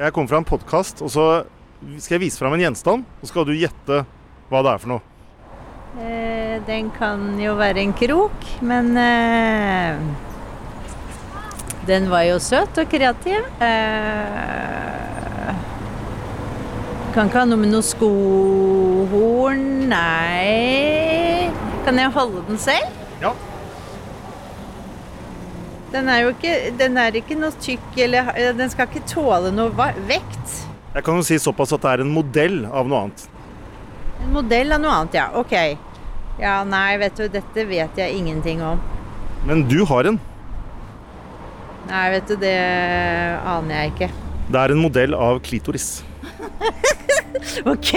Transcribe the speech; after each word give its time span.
Jeg 0.00 0.12
kommer 0.16 0.30
fra 0.30 0.38
en 0.40 0.46
podkast, 0.48 1.02
og 1.04 1.10
så 1.12 1.24
skal 2.00 2.14
jeg 2.16 2.22
vise 2.24 2.40
fram 2.40 2.54
en 2.56 2.62
gjenstand. 2.62 3.04
Og 3.20 3.26
så 3.26 3.32
skal 3.34 3.44
du 3.44 3.52
gjette 3.52 4.04
hva 4.48 4.62
det 4.64 4.70
er 4.72 4.80
for 4.80 4.92
noe. 4.94 5.02
Eh, 6.00 6.56
den 6.64 6.88
kan 6.96 7.36
jo 7.36 7.52
være 7.58 7.82
en 7.82 7.92
krok, 7.92 8.46
men 8.64 8.96
eh, 8.96 10.00
den 11.90 12.08
var 12.08 12.24
jo 12.24 12.40
søt 12.40 12.80
og 12.80 12.88
kreativ. 12.88 13.44
Eh, 13.60 15.52
kan 17.12 17.28
ikke 17.28 17.42
ha 17.42 17.44
noe 17.44 17.60
med 17.60 17.74
noe 17.74 17.84
skohorn 17.84 19.66
Nei. 19.92 21.52
Kan 21.84 22.00
jeg 22.00 22.08
holde 22.14 22.40
den 22.48 22.56
selv? 22.62 22.88
Ja. 23.20 23.36
Den 25.92 26.08
er 26.08 26.22
jo 26.24 26.32
ikke, 26.32 26.52
den 26.80 26.96
er 26.96 27.16
ikke 27.20 27.36
noe 27.36 27.52
tykk, 27.60 27.88
eller 28.06 28.30
den 28.56 28.70
skal 28.72 28.88
ikke 28.88 29.04
tåle 29.10 29.52
noe 29.52 29.72
vekt. 30.08 30.54
Jeg 30.94 31.04
kan 31.04 31.18
jo 31.20 31.24
si 31.26 31.36
såpass 31.40 31.72
at 31.76 31.84
det 31.84 31.92
er 31.92 32.02
en 32.04 32.12
modell 32.12 32.62
av 32.68 32.88
noe 32.88 33.06
annet. 33.06 33.26
En 34.22 34.32
modell 34.36 34.72
av 34.72 34.80
noe 34.80 34.94
annet, 35.02 35.18
ja. 35.20 35.26
Ok. 35.36 35.54
Ja, 36.40 36.62
nei, 36.64 36.96
vet 37.00 37.16
du, 37.20 37.26
dette 37.32 37.64
vet 37.68 38.00
jeg 38.00 38.16
ingenting 38.16 38.62
om. 38.64 38.80
Men 39.48 39.66
du 39.68 39.82
har 39.88 40.08
en. 40.08 40.20
Nei, 41.90 42.04
vet 42.14 42.30
du, 42.30 42.36
det 42.40 42.56
aner 43.52 43.82
jeg 43.82 43.92
ikke. 43.92 44.10
Det 44.52 44.62
er 44.62 44.74
en 44.74 44.82
modell 44.84 45.18
av 45.18 45.42
klitoris. 45.44 45.90
Ok, 47.66 47.90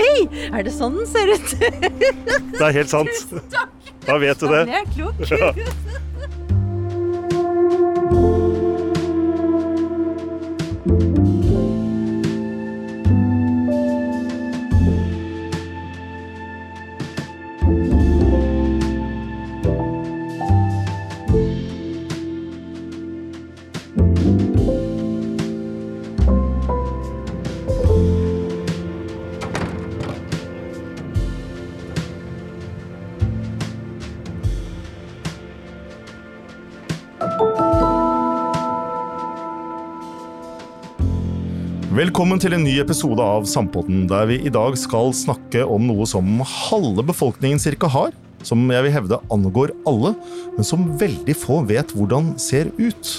er 0.50 0.64
det 0.66 0.72
sånn 0.74 0.96
den 0.98 1.08
ser 1.08 1.30
ut? 1.30 1.52
Det 1.60 2.64
er 2.66 2.74
helt 2.76 2.90
sant. 2.90 3.12
Takk. 3.54 3.92
Da 4.08 4.18
vet 4.22 4.42
du 4.42 4.50
det. 4.50 4.64
Jeg 4.72 4.82
er 4.82 4.90
klok. 4.96 5.22
Ja. 5.30 5.52
thank 7.76 8.16
you. 11.28 11.45
Velkommen 42.16 42.40
til 42.40 42.54
en 42.56 42.62
ny 42.64 42.78
episode 42.80 43.20
av 43.20 43.44
Sampotten, 43.44 44.06
der 44.08 44.30
vi 44.30 44.38
i 44.48 44.52
dag 44.56 44.78
skal 44.80 45.10
snakke 45.12 45.66
om 45.68 45.84
noe 45.84 46.06
som 46.08 46.38
halve 46.48 47.04
befolkningen 47.10 47.60
cirka 47.60 47.90
har, 47.92 48.16
som 48.40 48.62
jeg 48.72 48.86
vil 48.86 48.94
hevde 48.96 49.18
angår 49.36 49.74
alle, 49.84 50.14
men 50.56 50.64
som 50.64 50.86
veldig 50.96 51.36
få 51.36 51.58
vet 51.68 51.92
hvordan 51.92 52.30
ser 52.40 52.72
ut. 52.80 53.12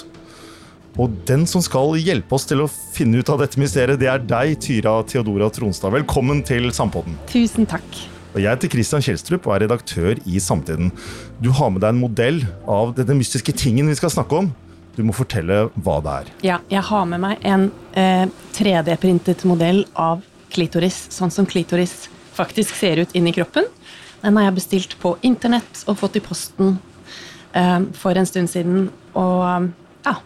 Og 0.97 1.13
den 1.29 1.45
som 1.45 1.61
skal 1.61 1.93
hjelpe 2.01 2.39
oss 2.39 2.49
til 2.49 2.65
å 2.65 2.71
finne 2.73 3.21
ut 3.21 3.35
av 3.35 3.45
dette 3.45 3.61
mysteriet, 3.61 4.01
det 4.01 4.09
er 4.09 4.25
deg, 4.33 4.57
Tyra 4.65 5.03
Theodora 5.05 5.53
Tronstad. 5.53 5.93
Velkommen 5.93 6.41
til 6.41 6.73
Sampotten. 6.73 7.21
Tusen 7.29 7.69
takk. 7.69 7.85
Og 8.33 8.41
jeg 8.41 8.49
heter 8.49 8.79
Christian 8.79 9.05
Kjelstrup 9.05 9.45
og 9.45 9.59
er 9.59 9.67
redaktør 9.67 10.17
i 10.25 10.41
Samtiden. 10.41 10.89
Du 11.45 11.53
har 11.53 11.69
med 11.69 11.85
deg 11.85 11.93
en 11.93 12.01
modell 12.01 12.47
av 12.65 12.97
denne 12.97 13.21
mystiske 13.21 13.61
tingen 13.61 13.93
vi 13.93 14.01
skal 14.01 14.17
snakke 14.17 14.41
om. 14.41 14.55
Du 14.97 15.03
må 15.05 15.13
fortelle 15.17 15.67
hva 15.85 15.99
det 16.05 16.15
er. 16.21 16.33
Ja, 16.47 16.59
jeg 16.73 16.83
har 16.89 17.09
med 17.09 17.21
meg 17.23 17.43
en 17.45 17.69
eh, 17.93 18.25
3D-printet 18.57 19.45
modell 19.49 19.85
av 19.93 20.25
klitoris, 20.55 21.07
sånn 21.13 21.33
som 21.33 21.49
klitoris 21.49 22.07
faktisk 22.37 22.77
ser 22.77 23.03
ut 23.05 23.13
inni 23.17 23.35
kroppen. 23.37 23.69
Den 24.23 24.39
har 24.39 24.49
jeg 24.49 24.57
bestilt 24.57 24.97
på 25.03 25.15
internett 25.27 25.85
og 25.87 25.99
fått 26.01 26.17
i 26.17 26.25
posten 26.25 26.79
eh, 27.53 27.83
for 27.97 28.17
en 28.17 28.29
stund 28.29 28.51
siden. 28.53 28.89
Og 29.17 29.69
ja, 30.07 30.17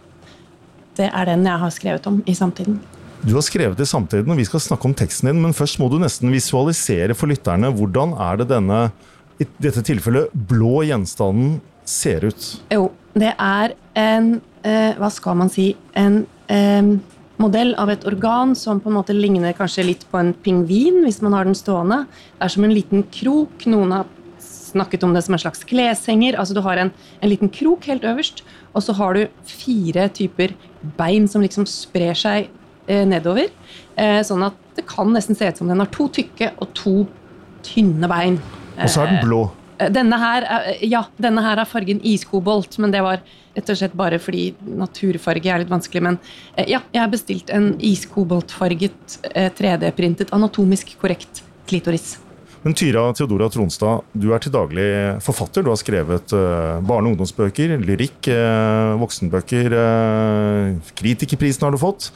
det 0.99 1.11
er 1.11 1.31
den 1.33 1.45
jeg 1.47 1.63
har 1.65 1.75
skrevet 1.75 2.07
om 2.07 2.23
i 2.23 2.37
samtiden. 2.37 2.79
Du 3.21 3.35
har 3.35 3.43
skrevet 3.45 3.77
i 3.77 3.85
Samtiden, 3.85 4.31
og 4.33 4.39
vi 4.39 4.47
skal 4.47 4.63
snakke 4.63 4.87
om 4.89 4.95
teksten 4.97 5.27
din, 5.29 5.41
men 5.43 5.53
først 5.53 5.77
må 5.77 5.91
du 5.91 5.99
nesten 6.01 6.31
visualisere 6.33 7.13
for 7.13 7.29
lytterne 7.29 7.69
hvordan 7.77 8.15
er 8.17 8.39
det 8.41 8.47
denne, 8.49 8.79
i 9.37 9.45
dette 9.61 9.83
tilfellet, 9.85 10.33
blå 10.33 10.81
gjenstanden 10.87 11.59
ser 11.85 12.25
ut. 12.25 12.47
Jo, 12.73 12.87
det 13.13 13.35
er 13.35 13.75
en 13.99 14.39
eh, 14.63 14.93
Hva 14.99 15.09
skal 15.13 15.37
man 15.39 15.51
si? 15.53 15.71
En 15.97 16.23
eh, 16.51 16.93
modell 17.41 17.73
av 17.81 17.89
et 17.93 18.05
organ 18.09 18.55
som 18.57 18.81
på 18.81 18.91
en 18.91 18.97
måte 18.99 19.15
ligner 19.15 19.55
kanskje 19.57 19.87
litt 19.87 20.07
på 20.11 20.19
en 20.19 20.33
pingvin, 20.45 21.01
hvis 21.05 21.21
man 21.25 21.35
har 21.37 21.47
den 21.47 21.57
stående. 21.57 22.03
Det 22.37 22.47
er 22.47 22.53
som 22.55 22.65
en 22.67 22.75
liten 22.75 23.05
krok. 23.13 23.65
Noen 23.71 23.95
har 23.95 24.09
snakket 24.71 25.03
om 25.03 25.13
det 25.15 25.23
som 25.25 25.35
en 25.35 25.43
slags 25.43 25.63
kleshenger. 25.67 26.37
Altså 26.39 26.55
Du 26.55 26.61
har 26.65 26.79
en, 26.79 26.91
en 27.19 27.31
liten 27.31 27.51
krok 27.51 27.87
helt 27.91 28.05
øverst, 28.07 28.43
og 28.73 28.85
så 28.85 28.95
har 28.99 29.17
du 29.17 29.27
fire 29.47 30.07
typer 30.13 30.55
bein 30.97 31.27
som 31.27 31.43
liksom 31.43 31.67
sprer 31.69 32.17
seg 32.17 32.49
eh, 32.87 33.05
nedover. 33.07 33.51
Eh, 33.99 34.21
sånn 34.27 34.45
at 34.47 34.57
det 34.77 34.87
kan 34.89 35.11
nesten 35.13 35.37
se 35.37 35.49
ut 35.49 35.61
som 35.61 35.71
den 35.71 35.81
har 35.83 35.91
to 35.91 36.07
tykke 36.13 36.53
og 36.61 36.71
to 36.77 36.95
tynne 37.65 38.07
bein. 38.09 38.39
Og 38.77 38.89
så 38.89 39.03
er 39.03 39.15
den 39.15 39.25
blå. 39.25 39.43
Eh, 39.81 39.89
Denne 39.93 40.17
her, 40.21 40.45
er- 40.45 40.81
ja, 40.85 41.03
denne 41.17 41.41
her 41.45 41.57
er 41.63 41.65
fargen 41.69 42.01
iskobolt, 42.05 42.77
men 42.79 42.91
det 42.93 43.01
var 43.01 43.21
rett 43.55 43.69
og 43.73 43.77
slett 43.79 43.95
bare 43.97 44.19
fordi 44.21 44.51
naturfarge 44.63 45.49
er 45.51 45.63
litt 45.63 45.71
vanskelig. 45.73 46.01
Men 46.05 46.19
eh, 46.55 46.67
ja, 46.75 46.79
jeg 46.93 47.01
har 47.01 47.11
bestilt 47.11 47.49
en 47.49 47.73
iskoboltfarget, 47.79 49.19
eh, 49.33 49.49
3D-printet, 49.57 50.31
anatomisk 50.35 50.93
korrekt 51.01 51.41
klitoris. 51.67 52.19
Men 52.63 52.75
Tyra 52.77 53.07
Theodora 53.17 53.47
Tronstad, 53.49 54.03
du 54.13 54.27
er 54.35 54.39
til 54.43 54.53
daglig 54.53 54.83
forfatter. 55.25 55.63
Du 55.65 55.71
har 55.73 55.79
skrevet 55.81 56.29
eh, 56.37 56.77
barne- 56.85 57.09
og 57.09 57.15
ungdomsbøker, 57.15 57.73
lyrikk, 57.81 58.27
eh, 58.29 58.93
voksenbøker. 59.01 59.73
eh, 59.73 60.91
Kritikerprisen 60.99 61.65
har 61.65 61.71
du 61.73 61.79
fått. 61.81 62.11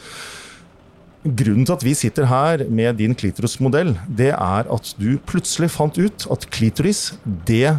Grunnen 1.25 1.65
til 1.65 1.73
at 1.73 1.83
vi 1.83 1.93
sitter 1.97 2.27
her 2.29 2.61
med 2.69 2.99
din 3.01 3.15
klitorismodell, 3.17 3.95
det 4.05 4.29
er 4.35 4.67
at 4.69 4.91
du 5.01 5.15
plutselig 5.25 5.71
fant 5.73 5.97
ut 5.97 6.25
at 6.29 6.45
klitoris, 6.53 7.15
det 7.47 7.71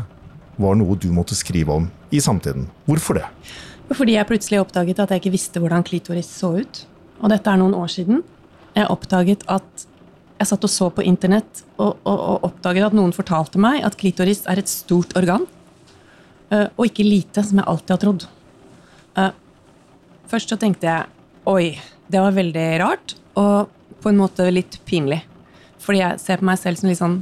var 0.59 0.75
noe 0.75 0.97
du 0.99 1.13
måtte 1.15 1.37
skrive 1.39 1.71
om 1.77 1.87
i 2.11 2.19
samtiden. 2.23 2.67
Hvorfor 2.89 3.21
det? 3.21 3.27
Fordi 3.95 4.17
jeg 4.17 4.27
plutselig 4.27 4.59
oppdaget 4.65 4.99
at 4.99 5.13
jeg 5.15 5.23
ikke 5.23 5.35
visste 5.37 5.63
hvordan 5.63 5.85
klitoris 5.87 6.27
så 6.41 6.57
ut. 6.59 6.81
Og 7.23 7.31
dette 7.31 7.53
er 7.53 7.61
noen 7.61 7.77
år 7.79 7.93
siden. 7.93 8.25
Jeg 8.75 8.91
oppdaget 8.91 9.45
at 9.47 9.87
jeg 10.41 10.51
satt 10.51 10.67
og 10.67 10.73
så 10.73 10.91
på 10.93 11.05
internett 11.07 11.63
og, 11.79 11.95
og, 12.03 12.17
og 12.19 12.49
oppdaget 12.51 12.89
at 12.91 12.97
noen 12.99 13.15
fortalte 13.15 13.61
meg 13.63 13.85
at 13.87 13.95
klitoris 14.01 14.43
er 14.51 14.59
et 14.61 14.69
stort 14.69 15.15
organ. 15.17 15.47
eh, 16.51 16.67
Og 16.77 16.91
ikke 16.91 17.07
lite, 17.07 17.47
som 17.47 17.63
jeg 17.63 17.69
alltid 17.71 17.95
har 17.95 18.03
trodd. 18.03 18.27
Eh, 19.17 19.31
Først 20.27 20.51
så 20.51 20.59
tenkte 20.59 20.91
jeg 20.91 21.07
oi, 21.47 21.77
det 22.11 22.23
var 22.23 22.37
veldig 22.37 22.67
rart 22.83 23.17
og 23.39 23.73
på 24.03 24.11
en 24.11 24.21
måte 24.21 24.47
litt 24.53 24.79
pinlig. 24.89 25.23
Fordi 25.83 26.03
jeg 26.03 26.21
ser 26.23 26.41
på 26.41 26.49
meg 26.49 26.61
selv 26.61 26.81
som 26.81 26.91
litt 26.91 27.01
sånn 27.01 27.17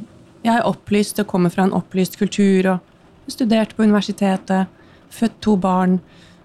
Jeg 0.45 0.59
er 0.59 0.69
opplyst 0.69 1.21
og 1.23 1.29
kommer 1.29 1.53
fra 1.53 1.65
en 1.65 1.73
opplyst 1.73 2.19
kultur 2.21 2.67
og 2.75 3.31
studert 3.33 3.73
på 3.77 3.87
universitetet, 3.87 4.69
født 5.09 5.39
to 5.41 5.55
barn. 5.57 5.99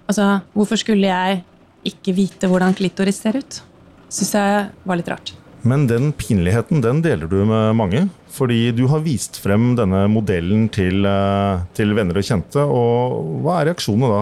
Altså, 0.08 0.40
hvorfor 0.56 0.80
skulle 0.80 1.10
jeg 1.10 1.42
ikke 1.84 2.16
vite 2.16 2.48
hvordan 2.48 2.78
klitoris 2.78 3.20
ser 3.20 3.36
ut? 3.42 3.60
Syns 4.08 4.32
jeg 4.38 4.64
var 4.88 5.00
litt 5.00 5.12
rart. 5.12 5.34
Men 5.68 5.84
den 5.90 6.14
pinligheten 6.16 6.80
den 6.80 7.02
deler 7.04 7.28
du 7.28 7.42
med 7.44 7.76
mange. 7.76 8.06
Fordi 8.32 8.72
du 8.72 8.86
har 8.88 9.04
vist 9.04 9.42
frem 9.44 9.74
denne 9.76 10.06
modellen 10.08 10.70
til, 10.72 11.04
eh, 11.06 11.66
til 11.76 11.92
venner 11.98 12.16
og 12.16 12.24
kjente. 12.24 12.64
Og 12.64 13.44
hva 13.44 13.60
er 13.60 13.74
reaksjonene 13.74 14.14
da? 14.16 14.22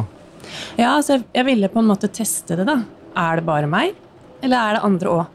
Ja, 0.79 0.95
altså, 0.95 1.21
jeg 1.35 1.45
ville 1.45 1.69
på 1.69 1.83
en 1.83 1.91
måte 1.91 2.09
teste 2.09 2.57
det, 2.57 2.65
da. 2.65 2.81
Er 3.17 3.39
det 3.39 3.47
bare 3.47 3.69
meg, 3.69 3.95
eller 4.45 4.57
er 4.57 4.77
det 4.77 4.85
andre 4.91 5.15
òg? 5.15 5.33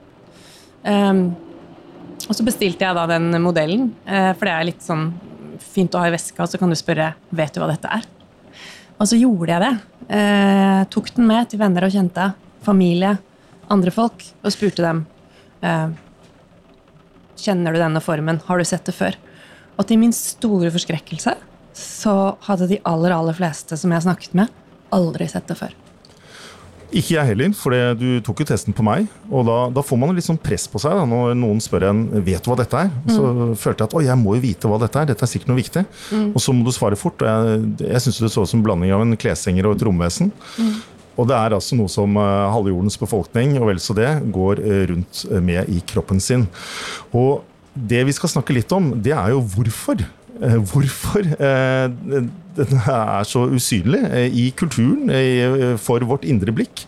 og 0.83 2.35
så 2.35 2.43
bestilte 2.43 2.83
jeg 2.83 2.97
da 2.97 3.05
den 3.07 3.29
modellen, 3.43 3.93
eh, 4.03 4.33
for 4.35 4.49
det 4.49 4.55
er 4.55 4.67
litt 4.67 4.83
sånn 4.83 5.13
fint 5.63 5.95
å 5.95 6.01
ha 6.03 6.09
i 6.09 6.15
veska, 6.15 6.47
så 6.47 6.59
kan 6.59 6.71
du 6.71 6.77
spørre 6.79 7.13
vet 7.31 7.55
du 7.55 7.61
hva 7.63 7.69
dette 7.71 7.91
er. 7.91 8.07
Og 8.99 9.09
så 9.11 9.19
gjorde 9.19 9.51
jeg 9.53 9.63
det. 9.63 9.73
Eh, 10.19 10.81
tok 10.93 11.13
den 11.17 11.29
med 11.29 11.51
til 11.51 11.61
venner 11.63 11.87
og 11.87 11.95
kjente, 11.95 12.33
familie, 12.67 13.17
andre 13.73 13.95
folk, 13.95 14.25
og 14.43 14.55
spurte 14.55 14.85
dem 14.85 15.05
eh, 15.63 15.93
Kjenner 17.43 17.75
du 17.75 17.81
denne 17.81 18.03
formen? 18.05 18.39
Har 18.47 18.61
du 18.61 18.67
sett 18.69 18.87
det 18.87 18.95
før? 18.95 19.17
Og 19.75 19.87
til 19.89 19.99
min 19.99 20.13
store 20.15 20.71
forskrekkelse 20.71 21.33
så 21.75 22.17
hadde 22.47 22.69
de 22.71 22.79
aller, 22.87 23.15
aller 23.17 23.35
fleste 23.35 23.79
som 23.81 23.91
jeg 23.91 24.05
snakket 24.05 24.37
med, 24.39 24.53
aldri 24.95 25.27
sett 25.33 25.49
det 25.51 25.57
før. 25.59 25.75
Ikke 26.93 27.15
jeg 27.15 27.31
heller, 27.33 27.53
for 27.57 27.75
du 27.97 28.07
tok 28.25 28.43
jo 28.43 28.47
testen 28.53 28.77
på 28.77 28.85
meg. 28.85 29.07
Og 29.31 29.47
da, 29.49 29.59
da 29.73 29.85
får 29.85 30.01
man 30.01 30.13
litt 30.17 30.27
sånn 30.27 30.41
press 30.41 30.67
på 30.69 30.81
seg 30.83 30.95
da, 30.99 31.07
når 31.09 31.35
noen 31.41 31.63
spør 31.65 31.89
en 31.89 32.03
vet 32.25 32.45
du 32.45 32.51
hva 32.51 32.59
dette 32.61 32.83
er. 32.85 32.91
Så 33.09 33.23
følte 33.57 33.85
jeg 33.85 33.89
at 33.89 33.97
å, 33.97 34.03
jeg 34.05 34.21
må 34.21 34.37
jo 34.37 34.45
vite 34.45 34.71
hva 34.71 34.81
dette 34.83 35.01
er. 35.01 35.09
Dette 35.09 35.25
er 35.25 35.31
sikkert 35.33 35.53
noe 35.53 35.61
viktig. 35.63 35.85
Og 36.35 36.41
så 36.45 36.55
må 36.55 36.67
du 36.67 36.73
svare 36.77 36.99
fort. 37.01 37.25
Og 37.25 37.29
jeg, 37.29 37.69
jeg 37.87 38.05
syns 38.05 38.21
det 38.27 38.33
så 38.35 38.45
ut 38.45 38.53
som 38.53 38.61
en 38.61 38.67
blanding 38.67 38.93
av 38.93 39.05
en 39.07 39.17
kleshenger 39.17 39.69
og 39.71 39.79
et 39.79 39.87
romvesen. 39.89 40.33
Og 41.21 41.29
det 41.29 41.37
er 41.37 41.57
altså 41.57 41.77
noe 41.77 41.93
som 41.93 42.17
eh, 42.17 42.53
halve 42.55 42.73
jordens 42.73 42.97
befolkning, 43.01 43.57
og 43.61 43.69
vel 43.69 43.81
så 43.85 43.97
det, 43.97 44.09
går 44.33 44.63
eh, 44.65 44.85
rundt 44.93 45.25
med 45.45 45.69
i 45.73 45.83
kroppen 45.93 46.23
sin. 46.25 46.47
Og 47.13 47.43
det 47.73 48.03
vi 48.09 48.15
skal 48.17 48.33
snakke 48.33 48.57
litt 48.57 48.73
om, 48.77 48.93
det 49.03 49.15
er 49.17 49.33
jo 49.35 49.43
hvorfor. 49.55 50.01
Eh, 50.43 50.59
hvorfor 50.73 51.29
den 51.33 52.31
er 52.83 53.25
så 53.25 53.47
usynlig 53.49 54.03
i 54.37 54.51
kulturen, 54.59 55.09
for 55.81 56.05
vårt 56.05 56.27
indre 56.29 56.53
blikk. 56.53 56.87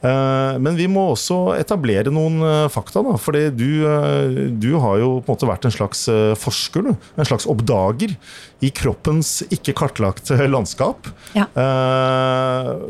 Eh, 0.00 0.58
men 0.64 0.76
vi 0.78 0.86
må 0.88 1.02
også 1.12 1.52
etablere 1.58 2.12
noen 2.12 2.40
eh, 2.44 2.66
fakta. 2.72 3.02
da, 3.04 3.16
fordi 3.20 3.46
du, 3.52 3.68
eh, 3.84 4.38
du, 4.56 4.70
har 4.80 5.00
jo 5.02 5.10
på 5.20 5.28
en 5.28 5.34
måte 5.34 5.50
vært 5.50 5.68
en 5.68 5.74
slags 5.74 6.06
forsker. 6.40 6.90
En 6.90 7.28
slags 7.28 7.48
oppdager 7.50 8.14
i 8.64 8.70
kroppens 8.74 9.40
ikke 9.52 9.76
kartlagte 9.76 10.38
landskap. 10.54 11.10
Ja. 11.36 11.46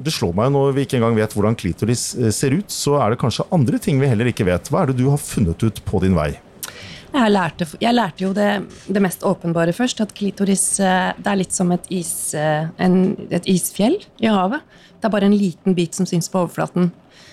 Det 0.01 0.13
slår 0.15 0.37
meg 0.37 0.53
når 0.55 0.77
vi 0.77 0.87
ikke 0.87 1.01
engang 1.01 1.19
vet 1.19 1.35
hvordan 1.37 1.59
klitoris 1.59 2.13
ser 2.35 2.55
ut, 2.57 2.71
så 2.73 2.99
er 3.03 3.13
det 3.13 3.21
kanskje 3.23 3.49
andre 3.55 3.81
ting 3.83 4.01
vi 4.03 4.11
heller 4.11 4.31
ikke 4.31 4.47
vet. 4.49 4.71
Hva 4.71 4.85
er 4.85 4.93
det 4.93 5.01
du 5.01 5.09
har 5.11 5.21
funnet 5.21 5.63
ut 5.67 5.83
på 5.87 6.03
din 6.05 6.17
vei? 6.19 6.33
Jeg 7.11 7.33
lærte, 7.33 7.67
jeg 7.83 7.95
lærte, 7.95 8.23
jo 8.23 8.31
det, 8.33 8.49
det, 8.87 9.01
mest 9.03 9.25
åpenbare 9.27 9.73
først. 9.75 10.01
At 10.05 10.15
klitoris 10.15 10.65
det 10.79 11.27
er 11.27 11.39
litt 11.41 11.55
som 11.57 11.73
et, 11.75 11.89
is, 11.91 12.35
en, 12.37 13.01
et 13.35 13.49
isfjell 13.51 13.99
i 14.23 14.31
havet. 14.31 14.63
Det 15.01 15.09
er 15.09 15.15
bare 15.15 15.27
en 15.27 15.35
liten 15.35 15.75
bit 15.75 15.97
som 15.97 16.07
syns 16.07 16.31
på 16.31 16.43
overflaten. 16.45 16.91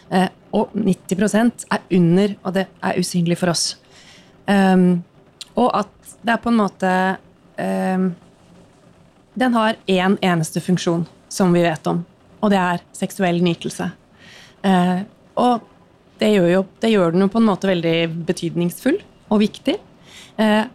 Eh, 0.09 0.29
og 0.55 0.71
90% 0.73 1.67
er 1.73 1.83
under, 1.97 2.35
og 2.43 2.55
det 2.55 2.65
er 2.79 2.99
usynlig 2.99 3.37
for 3.39 3.51
oss. 3.51 3.75
Um, 4.47 5.03
og 5.59 5.73
at 5.75 6.13
det 6.23 6.33
er 6.33 6.39
på 6.39 6.51
en 6.53 6.59
måte 6.61 6.91
um, 7.59 8.05
Den 9.35 9.57
har 9.57 9.75
én 9.91 9.99
en 10.05 10.15
eneste 10.23 10.61
funksjon 10.63 11.03
som 11.29 11.51
vi 11.53 11.65
vet 11.65 11.87
om, 11.91 11.99
og 12.39 12.53
det 12.53 12.57
er 12.57 12.85
seksuell 12.95 13.41
nytelse. 13.43 13.89
Uh, 14.63 15.03
og 15.35 15.67
det 16.17 16.31
gjør, 16.31 16.47
jo, 16.49 16.63
det 16.81 16.93
gjør, 16.93 17.11
den 17.11 17.25
jo 17.25 17.29
på 17.29 17.41
en 17.41 17.49
måte 17.51 17.69
veldig 17.69 17.97
betydningsfull 18.25 18.97
og 19.29 19.41
viktig. 19.43 19.77
Uh, 20.37 20.65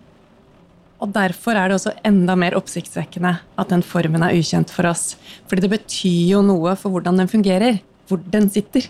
og 1.03 1.11
derfor 1.11 1.59
er 1.59 1.69
det 1.69 1.77
også 1.81 1.97
enda 2.07 2.37
mer 2.39 2.55
oppsiktsvekkende 2.55 3.33
at 3.59 3.71
den 3.73 3.83
formen 3.83 4.23
er 4.23 4.37
ukjent 4.39 4.71
for 4.71 4.87
oss. 4.87 5.17
Fordi 5.51 5.65
det 5.65 5.73
betyr 5.73 6.37
jo 6.37 6.43
noe 6.47 6.77
for 6.79 6.95
hvordan 6.95 7.19
den 7.19 7.31
fungerer, 7.31 7.81
hvor 8.07 8.21
den 8.31 8.47
sitter. 8.55 8.87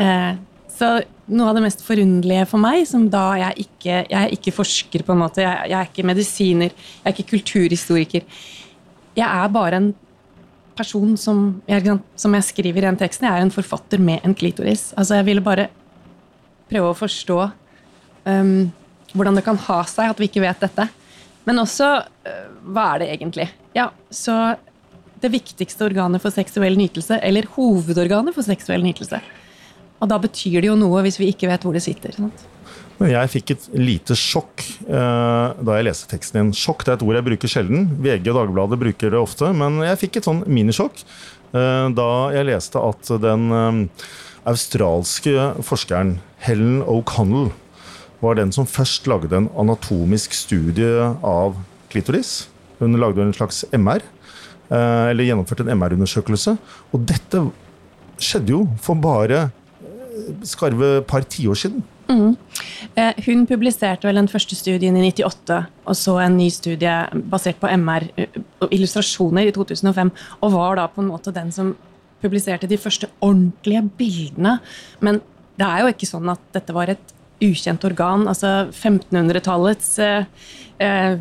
Eh, 0.00 0.38
så 0.72 0.88
noe 1.26 1.50
av 1.50 1.58
det 1.58 1.64
mest 1.66 1.84
forunderlige 1.84 2.46
for 2.48 2.62
meg, 2.62 2.86
som 2.88 3.04
da 3.12 3.26
jeg 3.42 3.66
ikke, 3.66 3.98
jeg 4.08 4.16
er 4.22 4.32
ikke 4.32 4.54
forsker, 4.54 5.04
på 5.04 5.12
en 5.12 5.22
måte, 5.26 5.44
jeg, 5.44 5.70
jeg 5.72 5.76
er 5.78 5.90
ikke 5.90 6.06
medisiner, 6.08 6.72
jeg 6.72 7.04
er 7.04 7.14
ikke 7.14 7.30
kulturhistoriker 7.34 8.24
Jeg 9.16 9.26
er 9.26 9.52
bare 9.52 9.80
en 9.80 9.92
person 10.76 11.16
som 11.20 11.62
jeg, 11.68 11.98
som 12.20 12.34
jeg 12.36 12.48
skriver 12.48 12.82
i 12.82 12.86
den 12.88 12.98
teksten. 13.00 13.28
Jeg 13.28 13.40
er 13.40 13.44
en 13.44 13.52
forfatter 13.52 14.00
med 14.00 14.24
en 14.24 14.36
klitoris. 14.36 14.90
Altså, 14.96 15.16
jeg 15.16 15.28
ville 15.28 15.44
bare 15.44 15.70
prøve 16.68 16.92
å 16.92 16.96
forstå 16.96 17.38
um, 18.26 18.68
hvordan 19.14 19.38
det 19.38 19.46
kan 19.46 19.58
ha 19.68 19.80
seg 19.88 20.12
at 20.12 20.20
vi 20.20 20.28
ikke 20.30 20.44
vet 20.44 20.62
dette. 20.62 20.88
Men 21.46 21.62
også 21.62 21.90
uh, 22.02 22.46
hva 22.66 22.92
er 22.94 23.04
det 23.04 23.12
egentlig? 23.14 23.48
Ja, 23.76 23.90
så 24.10 24.56
det 25.22 25.32
viktigste 25.32 25.86
organet 25.86 26.22
for 26.22 26.34
seksuell 26.34 26.76
nytelse, 26.78 27.20
eller 27.24 27.48
hovedorganet 27.56 28.36
for 28.36 28.44
seksuell 28.46 28.84
nytelse. 28.84 29.22
Og 29.96 30.10
da 30.10 30.18
betyr 30.20 30.60
det 30.60 30.68
jo 30.68 30.76
noe 30.78 31.00
hvis 31.06 31.18
vi 31.20 31.30
ikke 31.32 31.48
vet 31.48 31.64
hvor 31.64 31.76
det 31.76 31.84
sitter. 31.86 32.12
Sant? 32.16 32.44
Jeg 32.96 33.28
fikk 33.28 33.52
et 33.52 33.64
lite 33.76 34.16
sjokk 34.16 34.62
eh, 34.88 35.48
da 35.60 35.76
jeg 35.76 35.86
leste 35.88 36.08
teksten 36.08 36.38
din. 36.38 36.52
Sjokk 36.56 36.84
det 36.84 36.94
er 36.94 36.98
et 36.98 37.04
ord 37.04 37.18
jeg 37.18 37.26
bruker 37.26 37.52
sjelden. 37.52 37.90
VG 38.00 38.30
og 38.32 38.38
Dagbladet 38.38 38.78
bruker 38.80 39.12
det 39.12 39.20
ofte. 39.20 39.50
Men 39.56 39.82
jeg 39.84 40.00
fikk 40.00 40.20
et 40.20 40.28
sånn 40.28 40.40
minisjokk 40.48 41.02
eh, 41.04 41.88
da 41.96 42.08
jeg 42.32 42.48
leste 42.48 42.80
at 42.80 43.12
den 43.20 43.46
eh, 43.52 44.08
australske 44.48 45.50
forskeren 45.66 46.16
Helen 46.46 46.80
O'Connell 46.88 47.50
var 48.22 48.38
den 48.38 48.52
som 48.54 48.68
først 48.68 49.08
lagde 49.10 49.36
en 49.36 49.48
anatomisk 49.58 50.34
studie 50.36 51.08
av 51.22 51.58
klitoris. 51.92 52.46
Hun 52.80 52.96
lagde 53.00 53.24
en 53.24 53.34
slags 53.36 53.64
MR, 53.72 54.04
eh, 54.70 55.10
eller 55.10 55.28
gjennomførte 55.28 55.66
en 55.66 55.74
MR-undersøkelse. 55.76 56.56
Og 56.92 57.04
dette 57.08 57.44
skjedde 58.18 58.54
jo 58.54 58.64
for 58.82 58.98
bare 59.00 59.46
eh, 59.46 60.32
skarve 60.48 61.00
par 61.08 61.28
tiår 61.28 61.60
siden. 61.66 61.84
Mm. 62.06 62.36
Hun 63.26 63.40
publiserte 63.50 64.06
vel 64.06 64.20
den 64.20 64.28
første 64.30 64.54
studien 64.54 64.94
i 64.94 65.08
98, 65.10 65.56
og 65.90 65.96
så 65.98 66.20
en 66.22 66.36
ny 66.38 66.46
studie 66.54 66.94
basert 67.32 67.58
på 67.58 67.70
MR 67.82 68.06
og 68.62 68.70
illustrasjoner 68.70 69.50
i 69.50 69.54
2005, 69.54 70.12
og 70.40 70.54
var 70.54 70.78
da 70.78 70.86
på 70.92 71.02
en 71.02 71.10
måte 71.10 71.34
den 71.34 71.50
som 71.52 71.74
publiserte 72.22 72.70
de 72.70 72.78
første 72.78 73.10
ordentlige 73.20 73.82
bildene. 73.98 74.58
Men 75.00 75.20
det 75.58 75.66
er 75.66 75.82
jo 75.82 75.92
ikke 75.92 76.08
sånn 76.08 76.30
at 76.32 76.42
dette 76.54 76.74
var 76.76 76.92
et 76.92 77.15
ukjent 77.42 77.84
organ. 77.84 78.26
Altså 78.30 78.68
1500-tallets 78.70 79.92
eh, 80.02 80.24
eh, 80.82 81.18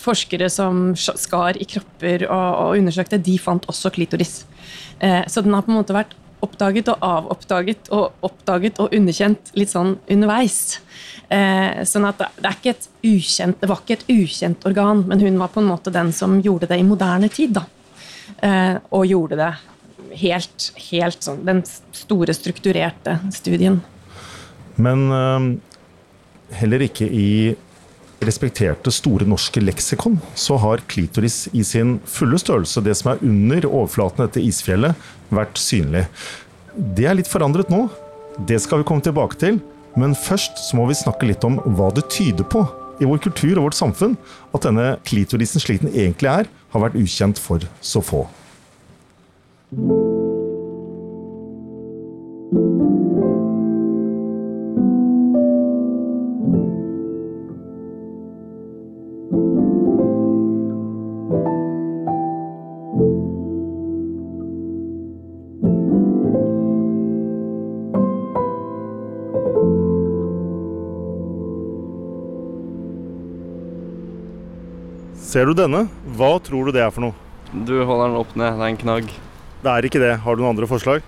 forskere 0.00 0.50
som 0.50 0.90
skar 0.96 1.58
i 1.60 1.68
kropper 1.68 2.26
og, 2.28 2.50
og, 2.64 2.76
undersøkte, 2.80 3.22
de 3.22 3.38
fant 3.38 3.66
også 3.70 3.92
klitoris. 3.94 4.42
Eh, 4.98 5.22
så 5.30 5.44
den 5.44 5.54
har 5.54 5.66
på 5.66 5.72
en 5.72 5.80
måte 5.80 5.96
vært 5.96 6.14
oppdaget 6.44 6.90
og 6.92 7.04
avoppdaget 7.08 7.90
og 7.94 8.26
oppdaget 8.26 8.80
og 8.82 8.94
underkjent 8.94 9.52
litt 9.56 9.72
sånn 9.72 9.94
underveis. 10.12 10.80
Eh, 11.32 11.84
sånn 11.88 12.08
at 12.08 12.20
det, 12.20 12.44
er 12.44 12.58
ikke 12.58 12.74
et 12.74 12.88
ukjent, 13.14 13.60
det 13.62 13.70
var 13.70 13.80
ikke 13.80 13.98
et 14.00 14.10
ukjent 14.12 14.66
organ, 14.68 15.04
men 15.08 15.22
hun 15.24 15.38
var 15.40 15.52
på 15.54 15.62
en 15.62 15.70
måte 15.70 15.94
den 15.94 16.12
som 16.12 16.36
gjorde 16.44 16.68
det 16.70 16.80
i 16.80 16.86
moderne 16.86 17.30
tid. 17.32 17.56
da. 17.56 17.64
Eh, 18.44 18.76
og 18.90 19.06
gjorde 19.08 19.38
det 19.40 19.52
helt, 20.16 20.70
helt 20.90 21.24
sånn 21.24 21.42
Den 21.44 21.60
store, 21.92 22.34
strukturerte 22.36 23.18
studien. 23.34 23.82
Men 24.80 25.06
uh, 25.12 25.50
heller 26.54 26.84
ikke 26.86 27.06
i 27.06 27.54
respekterte 28.24 28.92
Store 28.94 29.26
norske 29.28 29.60
leksikon 29.60 30.16
så 30.38 30.56
har 30.62 30.82
klitoris 30.90 31.44
i 31.52 31.64
sin 31.66 31.98
fulle 32.08 32.38
størrelse, 32.40 32.82
det 32.84 32.94
som 32.98 33.12
er 33.12 33.24
under 33.26 33.66
overflaten 33.68 34.24
etter 34.24 34.44
isfjellet, 34.44 34.96
vært 35.34 35.60
synlig. 35.60 36.06
Det 36.74 37.06
er 37.08 37.18
litt 37.18 37.30
forandret 37.30 37.70
nå. 37.72 37.86
Det 38.48 38.58
skal 38.62 38.80
vi 38.80 38.88
komme 38.88 39.04
tilbake 39.04 39.38
til. 39.40 39.60
Men 40.00 40.16
først 40.18 40.58
så 40.58 40.78
må 40.78 40.88
vi 40.88 40.96
snakke 40.98 41.28
litt 41.28 41.44
om 41.46 41.60
hva 41.76 41.92
det 41.94 42.08
tyder 42.10 42.46
på 42.50 42.64
i 43.02 43.06
vår 43.06 43.20
kultur 43.22 43.58
og 43.58 43.68
vårt 43.68 43.78
samfunn 43.78 44.16
at 44.54 44.66
denne 44.66 44.94
klitorisen 45.06 45.62
slik 45.62 45.82
den 45.82 45.94
egentlig 45.94 46.30
er, 46.30 46.50
har 46.74 46.86
vært 46.86 46.98
ukjent 46.98 47.42
for 47.42 47.62
så 47.82 48.02
få. 48.02 48.24
Ser 75.44 75.50
du 75.52 75.58
denne? 75.58 75.82
Hva 76.16 76.38
tror 76.40 76.64
du 76.64 76.72
det 76.72 76.80
er 76.80 76.88
for 76.88 77.04
noe? 77.04 77.12
Du 77.68 77.74
holder 77.84 78.06
den 78.06 78.14
opp 78.16 78.30
ned. 78.32 78.54
Det 78.56 78.62
er 78.64 78.70
en 78.70 78.78
knagg. 78.80 79.10
Det 79.60 79.68
er 79.68 79.84
ikke 79.84 80.00
det. 80.00 80.12
Har 80.24 80.38
du 80.38 80.40
noen 80.40 80.54
andre 80.54 80.64
forslag? 80.70 81.02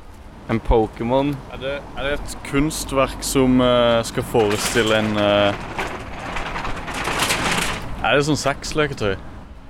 En 0.52 0.58
Pokémon. 0.60 1.30
Er, 1.54 1.62
er, 1.80 2.02
det 2.04 2.10
et 2.18 2.34
kunstverk 2.44 3.22
som 3.24 3.54
uh, 3.64 4.02
skal 4.04 4.26
forestille 4.28 4.98
en 4.98 5.08
uh... 5.16 5.56
Er 8.04 8.18
det 8.18 8.26
sånn 8.26 8.36
sexleketøy? 8.36 9.14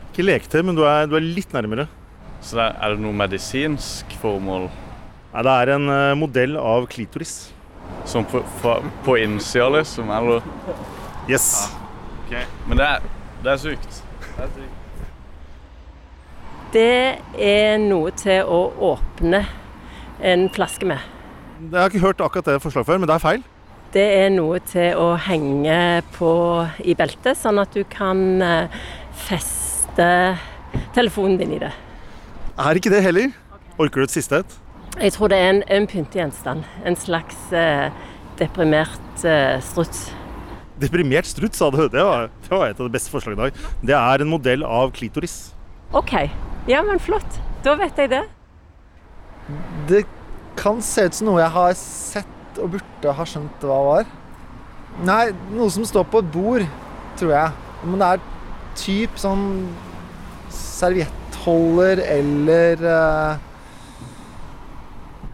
Ikke 0.08 0.26
leketøy, 0.26 0.64
men 0.66 0.74
du 0.74 0.82
er, 0.82 1.06
du 1.06 1.14
er, 1.14 1.28
litt 1.36 1.54
nærmere. 1.54 1.84
Så 2.40 2.58
det 2.58 2.64
er, 2.64 2.74
er, 2.74 2.96
det 2.96 3.04
noe 3.04 3.14
medisinsk 3.22 4.16
formål? 4.18 4.66
Nei, 5.36 5.44
det 5.46 5.54
er 5.60 5.72
en 5.76 5.92
uh, 5.92 6.16
modell 6.18 6.58
av 6.58 6.88
klitoris. 6.90 7.36
Som 8.02 8.26
på, 8.26 8.42
på, 8.64 8.74
på 9.06 9.14
innsida, 9.22 9.70
liksom? 9.78 10.10
Eller? 10.18 10.42
Yes. 11.30 11.52
Ja. 11.54 11.86
Okay. 12.24 12.44
Men 12.66 12.82
det 12.82 12.90
er, 12.96 13.08
det 13.46 13.54
er 13.54 13.64
sykt. 13.68 14.02
Det 16.72 17.18
er 17.40 17.78
noe 17.80 18.10
til 18.18 18.44
å 18.44 18.60
åpne 18.92 19.44
en 20.20 20.48
flaske 20.52 20.88
med. 20.88 21.00
Jeg 21.60 21.78
har 21.78 21.88
ikke 21.88 22.04
hørt 22.04 22.20
akkurat 22.20 22.50
det 22.50 22.62
forslaget 22.64 22.90
før, 22.90 22.98
men 23.00 23.08
det 23.08 23.14
er 23.16 23.22
feil. 23.22 23.46
Det 23.94 24.04
er 24.18 24.28
noe 24.34 24.58
til 24.66 24.98
å 25.00 25.14
henge 25.24 25.78
på 26.18 26.32
i 26.84 26.96
beltet, 26.98 27.38
sånn 27.40 27.62
at 27.62 27.72
du 27.72 27.80
kan 27.88 28.42
eh, 28.44 28.76
feste 29.24 30.08
telefonen 30.96 31.38
din 31.40 31.56
i 31.56 31.62
det. 31.62 31.72
Er 32.60 32.76
ikke 32.76 32.92
det 32.92 33.00
heller. 33.06 33.32
Orker 33.80 34.02
du 34.02 34.08
et 34.08 34.16
siste 34.16 34.42
et? 34.42 34.58
Jeg 35.00 35.12
tror 35.12 35.32
det 35.32 35.38
er 35.40 35.50
en, 35.54 35.62
en 35.72 35.88
pyntegjenstand. 35.88 36.64
En 36.84 36.96
slags 36.96 37.40
eh, 37.56 37.88
deprimert 38.40 39.24
eh, 39.24 39.56
struts. 39.64 40.10
Deprimert 40.80 41.28
struts, 41.28 41.58
sa 41.60 41.70
du. 41.72 41.80
Det 41.88 42.04
var, 42.04 42.28
det 42.44 42.52
var 42.52 42.66
et 42.68 42.80
av 42.80 42.88
de 42.88 42.92
beste 42.92 43.12
forslagene 43.12 43.48
i 43.48 43.50
dag. 43.50 43.68
Det 43.90 43.96
er 43.96 44.24
en 44.24 44.32
modell 44.32 44.64
av 44.66 44.92
klitoris. 44.96 45.36
OK. 45.96 46.12
Ja, 46.68 46.82
men 46.84 47.00
flott. 47.00 47.40
Da 47.64 47.76
vet 47.80 47.98
jeg 47.98 48.12
det. 48.12 48.24
Det 49.88 50.04
kan 50.58 50.80
se 50.84 51.06
ut 51.06 51.16
som 51.16 51.30
noe 51.30 51.40
jeg 51.40 51.54
har 51.54 51.76
sett 51.78 52.60
og 52.60 52.76
burde 52.76 53.16
ha 53.18 53.26
skjønt 53.28 53.64
hva 53.64 53.80
var. 53.90 54.08
Nei, 55.06 55.30
noe 55.52 55.68
som 55.72 55.84
står 55.86 56.06
på 56.10 56.22
et 56.24 56.30
bord, 56.32 56.64
tror 57.20 57.32
jeg. 57.34 57.66
Men 57.84 58.00
det 58.00 58.08
er 58.14 58.24
typ 58.76 59.20
sånn 59.20 59.44
serviettholder 60.52 62.02
eller 62.04 62.82
uh, 62.84 63.42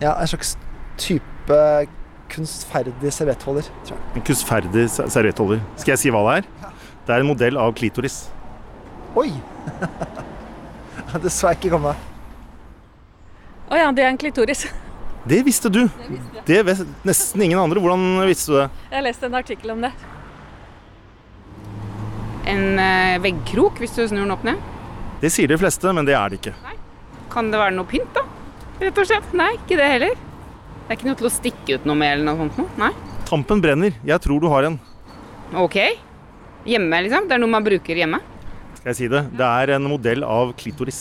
Ja, 0.03 0.17
en 0.17 0.31
slags 0.31 0.57
type 1.01 1.59
kunstferdig 2.33 3.13
serviettholder, 3.15 3.69
tror 3.87 3.99
jeg. 3.99 4.13
En 4.19 4.25
kunstferdig 4.27 4.87
serviettholder. 4.93 5.61
Skal 5.81 5.95
jeg 5.95 6.03
si 6.03 6.13
hva 6.15 6.23
det 6.27 6.39
er? 6.41 6.71
Det 7.07 7.15
er 7.15 7.25
en 7.25 7.29
modell 7.29 7.59
av 7.61 7.75
klitoris. 7.77 8.25
Oi! 9.19 9.29
det 11.25 11.33
så 11.33 11.51
jeg 11.51 11.61
ikke 11.61 11.75
komme. 11.75 11.93
Å 13.73 13.79
ja, 13.79 13.91
det 13.95 14.05
er 14.05 14.13
en 14.13 14.21
klitoris. 14.21 14.67
Det 15.29 15.39
visste 15.47 15.71
du. 15.73 15.85
Det 16.47 16.59
visste 16.67 16.89
nesten 17.07 17.45
ingen 17.47 17.61
andre. 17.61 17.81
Hvordan 17.83 18.25
visste 18.27 18.53
du 18.53 18.59
det? 18.59 18.69
Jeg 18.89 18.97
har 18.99 19.07
lest 19.07 19.29
en 19.29 19.39
artikkel 19.39 19.75
om 19.75 19.85
det. 19.85 19.93
En 22.53 22.65
uh, 22.75 23.21
veggkrok 23.23 23.79
hvis 23.83 23.95
du 23.95 24.03
snur 24.03 24.25
den 24.25 24.35
opp 24.35 24.43
ned? 24.47 24.59
Det 25.23 25.31
sier 25.31 25.51
de 25.51 25.59
fleste, 25.61 25.93
men 25.95 26.09
det 26.09 26.17
er 26.19 26.33
det 26.33 26.41
ikke. 26.41 26.57
Nei. 26.67 26.75
Kan 27.33 27.53
det 27.53 27.61
være 27.61 27.77
noe 27.77 27.89
pynt, 27.89 28.11
da? 28.17 28.27
Rett 28.83 28.99
og 28.99 29.09
slett. 29.09 29.35
Nei, 29.39 29.53
ikke 29.61 29.79
det 29.79 29.89
heller. 29.89 30.19
Det 30.83 30.91
er 30.91 30.99
ikke 30.99 31.09
noe 31.09 31.19
til 31.21 31.29
å 31.29 31.33
stikke 31.33 31.77
ut 31.79 31.85
noe 31.89 31.99
med 31.99 32.17
eller 32.17 32.27
noe 32.27 32.49
sånt? 32.51 32.79
Nei. 32.81 32.91
Tampen 33.29 33.63
brenner. 33.65 33.95
Jeg 34.05 34.23
tror 34.25 34.43
du 34.43 34.49
har 34.53 34.67
en. 34.69 34.79
Ok. 35.63 35.79
Hjemme, 36.69 37.03
liksom? 37.07 37.29
Det 37.29 37.37
er 37.37 37.43
noe 37.43 37.53
man 37.53 37.65
bruker 37.67 37.99
hjemme? 38.03 38.21
Skal 38.79 38.91
jeg 38.91 38.99
si 38.99 39.09
det? 39.13 39.23
Det 39.39 39.47
er 39.47 39.77
en 39.77 39.87
modell 39.89 40.27
av 40.27 40.53
klitoris. 40.59 41.01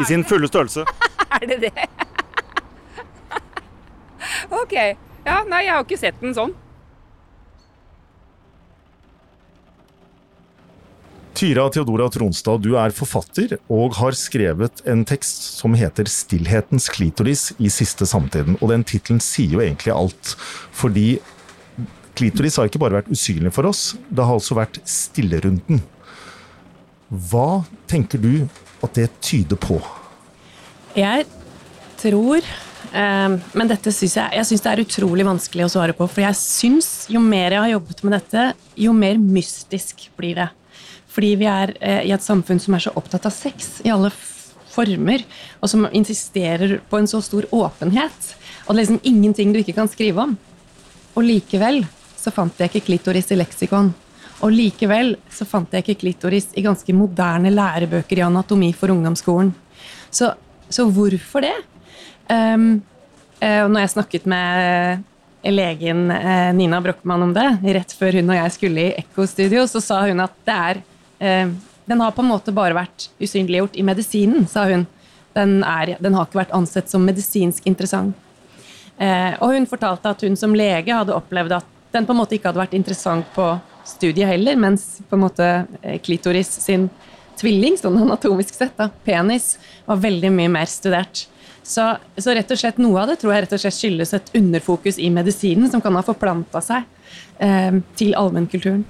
I 0.00 0.06
sin 0.08 0.24
fulle 0.28 0.50
størrelse. 0.50 0.84
er 1.40 1.48
det 1.48 1.58
det? 1.64 1.88
ok. 4.60 4.76
Ja, 5.26 5.40
nei, 5.48 5.64
jeg 5.66 5.72
har 5.72 5.84
ikke 5.86 6.00
sett 6.00 6.20
den 6.22 6.36
sånn. 6.36 6.52
Tyra 11.36 11.66
Theodora 11.68 12.06
Tronstad, 12.08 12.62
du 12.64 12.78
er 12.80 12.94
forfatter 12.96 13.58
og 13.68 13.98
har 13.98 14.14
skrevet 14.16 14.80
en 14.88 15.02
tekst 15.04 15.42
som 15.58 15.74
heter 15.76 16.08
'Stillhetens 16.08 16.88
klitoris 16.88 17.50
i 17.60 17.68
siste 17.68 18.08
samtiden'. 18.08 18.56
Og 18.62 18.72
den 18.72 18.84
tittelen 18.88 19.20
sier 19.20 19.52
jo 19.52 19.60
egentlig 19.60 19.92
alt. 19.92 20.32
Fordi 20.72 21.20
klitoris 22.16 22.56
har 22.56 22.70
ikke 22.70 22.80
bare 22.80 23.02
vært 23.02 23.12
usynlig 23.12 23.52
for 23.52 23.68
oss, 23.68 23.98
det 24.08 24.24
har 24.24 24.32
også 24.32 24.56
vært 24.56 24.80
stille 24.88 25.36
rundt 25.44 25.68
den. 25.68 25.82
Hva 27.12 27.66
tenker 27.86 28.16
du 28.16 28.48
at 28.82 28.96
det 28.96 29.12
tyder 29.20 29.60
på? 29.60 29.76
Jeg 30.96 31.26
tror 32.00 32.40
eh, 32.40 33.28
Men 33.52 33.68
dette 33.68 33.92
syns 33.92 34.16
jeg, 34.16 34.32
jeg 34.32 34.46
syns 34.46 34.62
det 34.64 34.72
er 34.72 34.86
utrolig 34.88 35.26
vanskelig 35.26 35.68
å 35.68 35.68
svare 35.68 35.92
på. 35.92 36.08
For 36.08 36.24
jeg 36.24 36.34
syns 36.40 37.10
jo 37.12 37.20
mer 37.20 37.52
jeg 37.52 37.60
har 37.60 37.74
jobbet 37.76 38.04
med 38.04 38.22
dette, 38.22 38.54
jo 38.88 38.96
mer 38.96 39.20
mystisk 39.20 40.08
blir 40.16 40.40
det. 40.40 40.54
Fordi 41.16 41.32
vi 41.40 41.48
er 41.48 41.72
eh, 41.80 42.02
i 42.10 42.12
et 42.12 42.24
samfunn 42.24 42.60
som 42.60 42.76
er 42.76 42.84
så 42.84 42.92
opptatt 42.98 43.26
av 43.28 43.32
sex 43.32 43.78
i 43.86 43.92
alle 43.92 44.12
former, 44.76 45.22
og 45.62 45.70
som 45.72 45.86
insisterer 45.96 46.78
på 46.90 47.00
en 47.00 47.08
så 47.08 47.22
stor 47.24 47.46
åpenhet. 47.56 48.32
Og 48.66 48.74
det 48.74 48.76
er 48.76 48.82
liksom 48.82 49.04
ingenting 49.08 49.54
du 49.54 49.62
ikke 49.62 49.78
kan 49.78 49.88
skrive 49.88 50.26
om. 50.26 50.34
Og 51.16 51.24
likevel 51.24 51.86
så 52.20 52.32
fant 52.34 52.60
jeg 52.60 52.68
ikke 52.68 52.90
klitoris 52.90 53.32
i 53.32 53.38
leksikon. 53.40 53.94
Og 54.44 54.52
likevel 54.52 55.14
så 55.32 55.46
fant 55.48 55.72
jeg 55.72 55.86
ikke 55.86 56.02
klitoris 56.02 56.50
i 56.52 56.64
ganske 56.66 56.92
moderne 56.92 57.52
lærebøker 57.54 58.20
i 58.20 58.26
anatomi 58.26 58.74
for 58.76 58.92
ungdomsskolen. 58.92 59.54
Så 60.12 60.34
så 60.68 60.86
hvorfor 60.90 61.44
det? 61.44 61.54
Um, 62.30 62.82
uh, 63.38 63.66
når 63.70 63.84
jeg 63.84 63.92
snakket 63.94 64.26
med 64.26 65.04
legen 65.46 66.10
uh, 66.10 66.50
Nina 66.56 66.80
Brochmann 66.82 67.28
om 67.28 67.34
det, 67.36 67.46
rett 67.76 67.94
før 67.94 68.18
hun 68.18 68.32
og 68.32 68.40
jeg 68.40 68.54
skulle 68.56 68.86
i 68.88 68.94
Ekko-studio, 69.04 69.66
så 69.70 69.82
sa 69.84 70.00
hun 70.08 70.24
at 70.24 70.34
det 70.48 70.56
er 70.56 70.82
Den 71.18 72.00
har 72.02 72.12
på 72.12 72.22
en 72.22 72.28
måte 72.28 72.52
bare 72.52 72.74
vært 72.76 73.08
usynliggjort 73.22 73.76
i 73.78 73.84
medisinen, 73.86 74.46
sa 74.50 74.66
hun. 74.68 74.84
Den, 75.36 75.60
er, 75.64 75.94
den 76.02 76.16
har 76.16 76.26
ikke 76.26 76.40
vært 76.40 76.54
ansett 76.56 76.90
som 76.90 77.04
medisinsk 77.06 77.66
interessant. 77.68 78.16
og 78.98 79.52
hun 79.52 79.68
fortalte 79.70 80.10
at 80.10 80.24
hun 80.24 80.36
som 80.36 80.54
lege 80.56 80.92
hadde 80.92 81.14
opplevd 81.14 81.58
at 81.58 81.68
den 81.92 82.06
på 82.08 82.12
en 82.12 82.20
måte 82.20 82.36
ikke 82.36 82.50
hadde 82.50 82.62
vært 82.62 82.76
interessant 82.76 83.28
på 83.36 83.50
studiet 83.86 84.28
heller, 84.28 84.56
mens 84.56 84.98
på 85.08 85.16
en 85.16 85.24
måte 85.24 85.48
klitoris 86.04 86.50
sin 86.64 86.88
tvilling, 87.40 87.76
sånn 87.78 87.98
anatomisk 88.02 88.56
sett. 88.56 88.76
da, 88.76 88.90
Penis 89.04 89.56
var 89.86 90.00
veldig 90.02 90.32
mye 90.34 90.52
mer 90.52 90.70
studert. 90.70 91.26
Så, 91.66 91.82
så, 92.16 92.30
rett 92.30 92.50
og 92.54 92.60
slett 92.60 92.76
noe 92.78 93.00
av 93.02 93.10
det 93.10 93.18
tror 93.18 93.32
jeg 93.34 93.42
rett 93.42 93.54
og 93.56 93.60
slett 93.64 93.74
skyldes 93.74 94.14
et 94.14 94.28
underfokus 94.38 95.00
i 95.02 95.08
medisinen 95.10 95.70
som 95.70 95.82
kan 95.82 95.96
ha 95.98 96.02
forplanta 96.06 96.62
seg 96.62 96.84
eh, 97.42 97.80
til 97.98 98.14
allmennkulturen. 98.14 98.84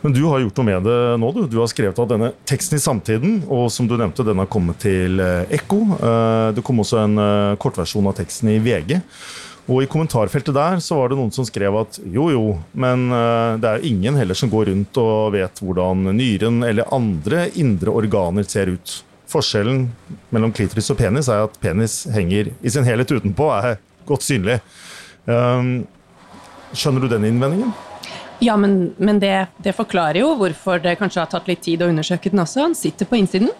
Men 0.00 0.14
du 0.14 0.22
har 0.28 0.40
gjort 0.40 0.58
noe 0.60 0.68
med 0.68 0.86
det 0.86 0.98
nå. 1.18 1.32
Du, 1.34 1.42
du 1.50 1.58
har 1.58 1.70
skrevet 1.70 1.98
av 1.98 2.06
denne 2.10 2.30
teksten 2.46 2.78
i 2.78 2.82
samtiden, 2.82 3.40
og 3.50 3.66
som 3.74 3.88
du 3.88 3.96
nevnte, 3.98 4.26
den 4.26 4.38
har 4.38 4.50
kommet 4.50 4.78
til 4.84 5.18
eh, 5.22 5.56
Ekko. 5.58 5.80
Eh, 5.98 6.46
det 6.54 6.62
kom 6.66 6.78
også 6.84 7.00
en 7.02 7.18
eh, 7.22 7.56
kortversjon 7.58 8.06
av 8.06 8.14
teksten 8.20 8.52
i 8.54 8.60
VG. 8.62 8.94
Og 9.68 9.82
i 9.82 9.88
kommentarfeltet 9.90 10.54
der 10.56 10.78
så 10.80 11.00
var 11.00 11.10
det 11.10 11.18
noen 11.18 11.34
som 11.34 11.44
skrev 11.44 11.74
at 11.76 11.98
jo 12.08 12.30
jo, 12.32 12.44
men 12.72 13.02
det 13.60 13.68
er 13.68 13.82
jo 13.82 13.90
ingen 13.90 14.16
heller 14.16 14.38
som 14.38 14.48
går 14.48 14.70
rundt 14.70 14.96
og 15.02 15.34
vet 15.34 15.60
hvordan 15.60 16.08
nyren 16.16 16.62
eller 16.64 16.88
andre 16.96 17.42
indre 17.60 17.92
organer 17.92 18.48
ser 18.48 18.72
ut. 18.72 18.94
Forskjellen 19.28 19.82
mellom 20.32 20.54
klitoris 20.56 20.88
og 20.88 20.96
penis 21.02 21.28
er 21.28 21.44
at 21.44 21.60
penis 21.60 21.98
henger 22.14 22.48
i 22.64 22.72
sin 22.72 22.88
helhet 22.88 23.12
utenpå, 23.12 23.50
er 23.58 23.76
godt 24.08 24.24
synlig. 24.24 24.56
Skjønner 25.28 27.04
du 27.04 27.12
den 27.12 27.28
innvendingen? 27.28 27.76
Ja, 28.38 28.56
men, 28.56 28.94
men 28.96 29.18
det, 29.18 29.46
det, 29.58 29.72
forklarer 29.74 30.20
jo 30.20 30.34
hvorfor 30.38 30.78
det 30.82 30.98
kanskje 31.00 31.24
har 31.24 31.30
tatt 31.32 31.48
litt 31.50 31.64
tid 31.66 31.82
å 31.82 31.88
undersøke 31.90 32.30
den 32.30 32.42
også. 32.44 32.62
Han 32.68 32.76
sitter 32.78 33.08
på 33.08 33.18
innsiden. 33.18 33.50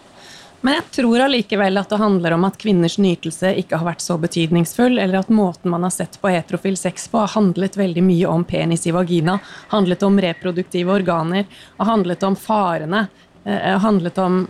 Men 0.61 0.75
jeg 0.75 0.87
tror 0.97 1.21
allikevel 1.23 1.79
at 1.79 1.91
det 1.91 1.99
handler 2.01 2.35
om 2.35 2.43
at 2.47 2.57
kvinners 2.59 2.97
nytelse 2.99 3.53
ikke 3.61 3.77
har 3.79 3.87
vært 3.93 4.03
så 4.03 4.17
betydningsfull, 4.19 4.97
eller 4.99 5.21
at 5.21 5.31
måten 5.31 5.71
man 5.71 5.85
har 5.87 5.93
sett 5.95 6.17
på 6.19 6.31
heterofil 6.31 6.75
sex 6.79 7.07
på, 7.07 7.21
har 7.21 7.31
handlet 7.31 7.77
veldig 7.79 8.03
mye 8.03 8.27
om 8.27 8.43
penis 8.47 8.83
i 8.87 8.95
vagina, 8.95 9.37
handlet 9.71 10.03
om 10.03 10.19
reproduktive 10.19 10.91
organer, 10.91 11.47
og 11.77 11.87
handlet 11.87 12.25
om 12.27 12.35
farene, 12.39 13.07
eh, 13.45 13.77
handlet 13.79 14.17
om 14.17 14.47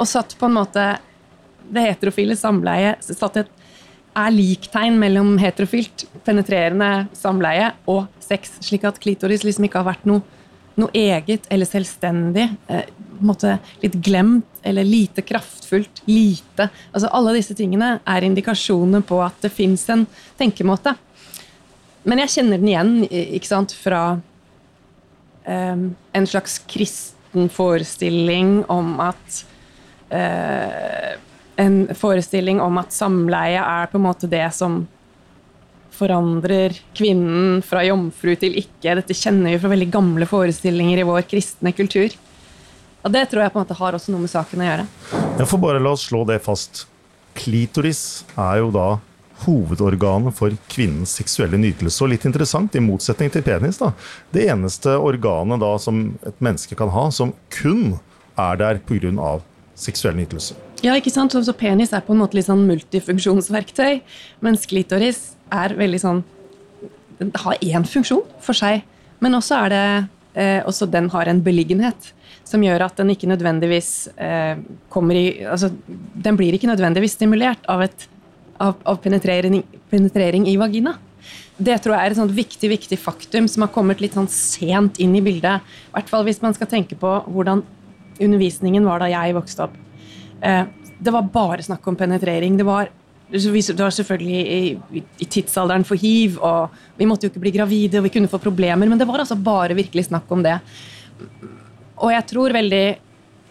Og 0.00 0.08
satt 0.08 0.32
på 0.38 0.46
en 0.46 0.54
måte 0.56 0.82
det 1.68 1.80
heterofile 1.84 2.32
samleiet 2.36 3.04
satt 3.04 3.36
et 3.36 3.50
er 4.18 4.34
liktegn 4.34 4.98
mellom 4.98 5.36
heterofilt, 5.40 6.06
penetrerende 6.26 7.06
samleie 7.16 7.70
og 7.90 8.06
sex, 8.24 8.56
slik 8.64 8.84
at 8.88 8.98
klitoris 9.02 9.44
liksom 9.46 9.68
ikke 9.68 9.82
har 9.82 9.92
vært 9.92 10.08
noe 10.10 10.24
noe 10.80 10.90
eget 10.96 11.46
eller 11.52 11.68
selvstendig. 11.68 12.46
Eh, 12.70 12.88
litt 13.82 13.98
glemt 14.00 14.64
eller 14.64 14.86
lite 14.86 15.22
kraftfullt. 15.26 16.02
Lite. 16.08 16.70
Altså 16.92 17.10
Alle 17.12 17.36
disse 17.36 17.56
tingene 17.58 17.98
er 18.08 18.26
indikasjoner 18.26 19.04
på 19.06 19.20
at 19.24 19.36
det 19.44 19.52
fins 19.52 19.84
en 19.92 20.06
tenkemåte. 20.40 20.94
Men 22.08 22.22
jeg 22.22 22.32
kjenner 22.36 22.60
den 22.60 22.70
igjen 22.70 22.92
ikke 23.10 23.50
sant, 23.50 23.74
fra 23.76 24.04
eh, 25.44 25.88
en 26.16 26.30
slags 26.30 26.60
kristen 26.70 27.50
forestilling 27.52 28.62
om 28.72 28.94
at 29.04 29.42
eh, 30.08 31.18
En 31.60 31.82
forestilling 31.96 32.60
om 32.64 32.80
at 32.80 32.94
samleie 32.94 33.60
er 33.60 33.90
på 33.90 34.00
en 34.00 34.06
måte 34.06 34.30
det 34.30 34.46
som 34.56 34.82
forandrer 36.00 36.78
kvinnen 36.96 37.60
fra 37.66 37.82
jomfru 37.84 38.32
til 38.40 38.56
ikke. 38.62 38.94
Dette 38.96 39.16
kjenner 39.16 39.52
vi 39.52 39.60
fra 39.60 39.72
veldig 39.72 39.90
gamle 39.92 40.28
forestillinger 40.28 41.02
i 41.02 41.06
vår 41.08 41.26
kristne 41.28 41.74
kultur. 41.76 42.14
Og 43.04 43.12
det 43.12 43.26
tror 43.30 43.44
jeg 43.44 43.52
på 43.52 43.60
en 43.60 43.66
måte 43.66 43.76
har 43.76 43.96
også 43.96 44.12
noe 44.12 44.24
med 44.24 44.32
saken 44.32 44.62
å 44.62 44.70
gjøre. 44.70 44.88
Jeg 45.40 45.50
får 45.50 45.60
bare 45.60 45.82
la 45.82 45.92
oss 45.96 46.06
slå 46.08 46.24
det 46.28 46.40
fast. 46.44 46.86
Klitoris 47.36 48.24
er 48.36 48.60
jo 48.60 48.72
da 48.74 48.88
hovedorganet 49.46 50.36
for 50.36 50.52
kvinnens 50.68 51.14
seksuelle 51.16 51.60
nytelse. 51.60 52.00
Og 52.04 52.12
litt 52.12 52.26
interessant, 52.28 52.76
i 52.76 52.84
motsetning 52.84 53.32
til 53.32 53.44
penis, 53.44 53.80
da. 53.80 53.92
Det 54.34 54.44
eneste 54.52 54.96
organet 55.00 55.62
da 55.62 55.72
som 55.80 56.10
et 56.28 56.44
menneske 56.44 56.76
kan 56.76 56.92
ha, 56.92 57.06
som 57.14 57.32
kun 57.54 57.98
er 58.40 58.60
der 58.60 58.82
pga. 58.84 59.38
Seksuell 59.80 60.16
nytelse. 60.18 60.56
Ja, 60.84 60.94
ikke 60.96 61.12
sant? 61.12 61.32
Så 61.32 61.56
penis 61.56 61.94
er 61.96 62.04
på 62.04 62.14
en 62.14 62.22
måte 62.22 62.38
litt 62.38 62.48
sånn 62.48 62.66
multifunksjonsverktøy, 62.68 64.00
mens 64.44 64.68
klitoris 64.68 65.34
er 65.52 65.76
veldig 65.78 66.02
sånn 66.04 66.22
Den 67.20 67.34
har 67.36 67.58
én 67.60 67.84
funksjon 67.84 68.22
for 68.40 68.56
seg, 68.56 68.80
men 69.20 69.36
også 69.36 69.58
er 69.66 69.72
det 69.74 69.84
eh, 70.40 70.62
også 70.64 70.86
den 70.88 71.10
har 71.12 71.28
en 71.28 71.42
beliggenhet 71.44 72.14
som 72.48 72.62
gjør 72.64 72.86
at 72.86 72.96
den 72.96 73.12
ikke 73.12 73.28
nødvendigvis 73.28 73.90
eh, 74.16 74.62
kommer 74.88 75.18
i 75.18 75.26
Altså, 75.44 75.68
den 75.90 76.38
blir 76.38 76.56
ikke 76.56 76.70
nødvendigvis 76.70 77.18
stimulert 77.18 77.68
av, 77.68 77.84
et, 77.84 78.06
av, 78.56 78.78
av 78.88 79.02
penetrering, 79.04 79.60
penetrering, 79.92 80.48
i 80.48 80.56
vagina. 80.56 80.96
Det 81.60 81.76
tror 81.84 81.98
jeg 81.98 82.08
er 82.08 82.16
et 82.16 82.34
viktig 82.38 82.70
viktig 82.72 82.98
faktum 82.98 83.48
som 83.50 83.66
har 83.66 83.72
kommet 83.74 84.00
litt 84.00 84.16
sånn 84.16 84.30
sent 84.32 84.96
inn 85.02 85.12
i 85.18 85.22
bildet. 85.24 85.60
I 85.60 85.92
hvert 85.98 86.08
fall 86.08 86.24
hvis 86.24 86.40
man 86.40 86.56
skal 86.56 86.70
tenke 86.70 86.96
på 86.96 87.12
hvordan 87.28 87.62
undervisningen 88.20 88.86
var 88.86 89.02
da 89.02 89.10
jeg 89.10 89.36
vokste 89.36 89.66
opp. 89.66 89.76
Eh, 90.40 90.64
det 91.00 91.12
var 91.14 91.28
bare 91.32 91.64
snakk 91.64 91.86
om 91.88 91.96
penetrering. 91.96 92.56
Det 92.56 92.66
var 92.66 92.90
Det 93.30 93.78
var 93.78 93.90
selvfølgelig 93.94 94.40
i, 94.50 95.02
i 95.22 95.24
tidsalderen 95.24 95.84
for 95.86 95.94
hiv, 95.94 96.40
og 96.42 96.70
vi 96.98 97.06
måtte 97.06 97.26
jo 97.26 97.30
ikke 97.30 97.42
bli 97.44 97.52
gravide, 97.54 97.98
og 97.98 98.02
vi 98.02 98.10
kunne 98.10 98.26
få 98.26 98.40
problemer, 98.42 98.88
men 98.88 98.98
det 98.98 99.06
var 99.06 99.20
altså 99.22 99.36
bare 99.36 99.76
virkelig 99.78 100.08
snakk 100.08 100.26
om 100.34 100.42
det. 100.42 100.56
Og 102.02 102.10
jeg 102.10 102.26
tror 102.26 102.50
veldig 102.50 102.98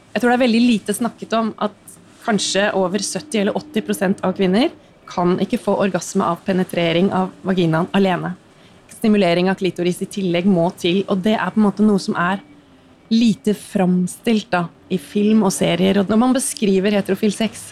jeg 0.10 0.22
tror 0.22 0.32
det 0.32 0.36
er 0.36 0.44
veldig 0.44 0.62
lite 0.66 0.94
snakket 0.98 1.34
om 1.38 1.54
at 1.64 1.96
kanskje 2.26 2.66
over 2.76 3.00
70 3.00 3.40
eller 3.40 3.54
80% 3.54 4.24
av 4.26 4.34
kvinner 4.36 4.70
kan 5.10 5.38
ikke 5.42 5.62
få 5.62 5.78
orgasme 5.80 6.26
av 6.26 6.42
penetrering 6.46 7.12
av 7.16 7.32
vaginaen 7.46 7.88
alene. 7.96 8.34
Stimulering 8.92 9.50
av 9.50 9.58
klitoris 9.62 10.02
i 10.04 10.10
tillegg 10.12 10.50
må 10.50 10.68
til, 10.78 11.04
og 11.08 11.24
det 11.26 11.38
er 11.38 11.54
på 11.54 11.62
en 11.62 11.68
måte 11.70 11.86
noe 11.86 12.02
som 12.02 12.18
er 12.20 12.42
lite 13.10 13.54
framstilt 13.58 14.50
da, 14.54 14.68
i 14.90 14.98
film 15.02 15.44
og 15.48 15.54
serier. 15.54 16.02
Og 16.02 16.10
når 16.10 16.22
man 16.22 16.36
beskriver 16.36 16.96
heterofil 16.98 17.34
sex, 17.34 17.70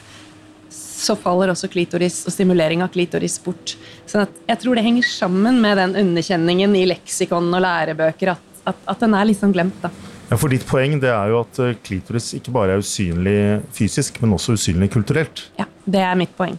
så 0.73 1.15
faller 1.19 1.53
også 1.53 1.69
klitoris 1.71 2.23
og 2.27 2.33
stimulering 2.33 2.81
av 2.83 2.91
klitoris 2.93 3.37
bort. 3.43 3.75
Så 4.09 4.25
jeg 4.47 4.59
tror 4.63 4.77
det 4.77 4.85
henger 4.85 5.07
sammen 5.07 5.61
med 5.61 5.77
den 5.77 5.95
underkjenningen 6.01 6.73
i 6.75 6.87
leksikon 6.89 7.51
og 7.53 7.63
lærebøker 7.63 8.33
at, 8.33 8.45
at, 8.67 8.85
at 8.89 9.03
den 9.05 9.15
er 9.17 9.29
liksom 9.29 9.53
glemt. 9.55 9.77
da. 9.83 9.93
Ja, 10.27 10.35
for 10.35 10.51
Ditt 10.51 10.65
poeng 10.67 10.97
det 10.99 11.11
er 11.13 11.31
jo 11.31 11.41
at 11.45 11.59
eh, 11.63 11.77
klitoris 11.85 12.33
ikke 12.35 12.51
bare 12.55 12.75
er 12.75 12.81
usynlig 12.83 13.37
fysisk, 13.77 14.17
men 14.23 14.35
også 14.35 14.57
usynlig 14.57 14.89
kulturelt. 14.91 15.45
Ja, 15.59 15.69
det 15.85 16.01
er 16.03 16.17
mitt 16.19 16.33
poeng. 16.35 16.57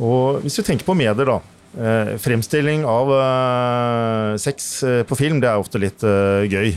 Og 0.00 0.40
Hvis 0.42 0.56
vi 0.58 0.64
tenker 0.70 0.88
på 0.88 0.96
medier, 0.96 1.28
da. 1.28 1.40
Eh, 1.74 2.14
fremstilling 2.22 2.84
av 2.86 3.08
uh, 3.10 4.36
sex 4.38 4.82
uh, 4.86 5.00
på 5.02 5.16
film 5.18 5.40
det 5.42 5.48
er 5.50 5.58
ofte 5.58 5.80
litt 5.82 6.04
gøy. 6.04 6.70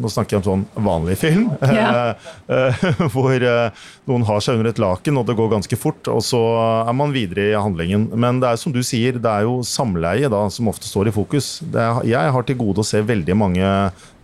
Nå 0.00 0.10
snakker 0.10 0.36
jeg 0.36 0.42
om 0.42 0.46
sånn 0.46 0.66
vanlig 0.86 1.18
film. 1.20 1.50
Ja. 1.76 2.14
hvor 3.12 3.42
noen 4.08 4.24
har 4.26 4.40
seg 4.42 4.56
under 4.56 4.70
et 4.70 4.80
laken, 4.80 5.18
og 5.18 5.26
det 5.28 5.34
går 5.36 5.50
ganske 5.52 5.76
fort. 5.78 6.08
Og 6.08 6.22
så 6.24 6.40
er 6.86 6.94
man 6.96 7.12
videre 7.14 7.50
i 7.50 7.58
handlingen. 7.58 8.06
Men 8.16 8.40
det 8.40 8.48
er 8.48 8.60
som 8.60 8.72
du 8.72 8.80
sier, 8.86 9.18
det 9.20 9.30
er 9.30 9.46
jo 9.46 9.58
samleie 9.66 10.30
da, 10.32 10.46
som 10.52 10.70
ofte 10.70 10.88
står 10.88 11.10
i 11.10 11.14
fokus. 11.14 11.58
Er, 11.68 12.00
jeg 12.08 12.34
har 12.36 12.46
til 12.48 12.58
gode 12.60 12.82
å 12.82 12.86
se 12.86 13.02
veldig 13.04 13.36
mange 13.38 13.72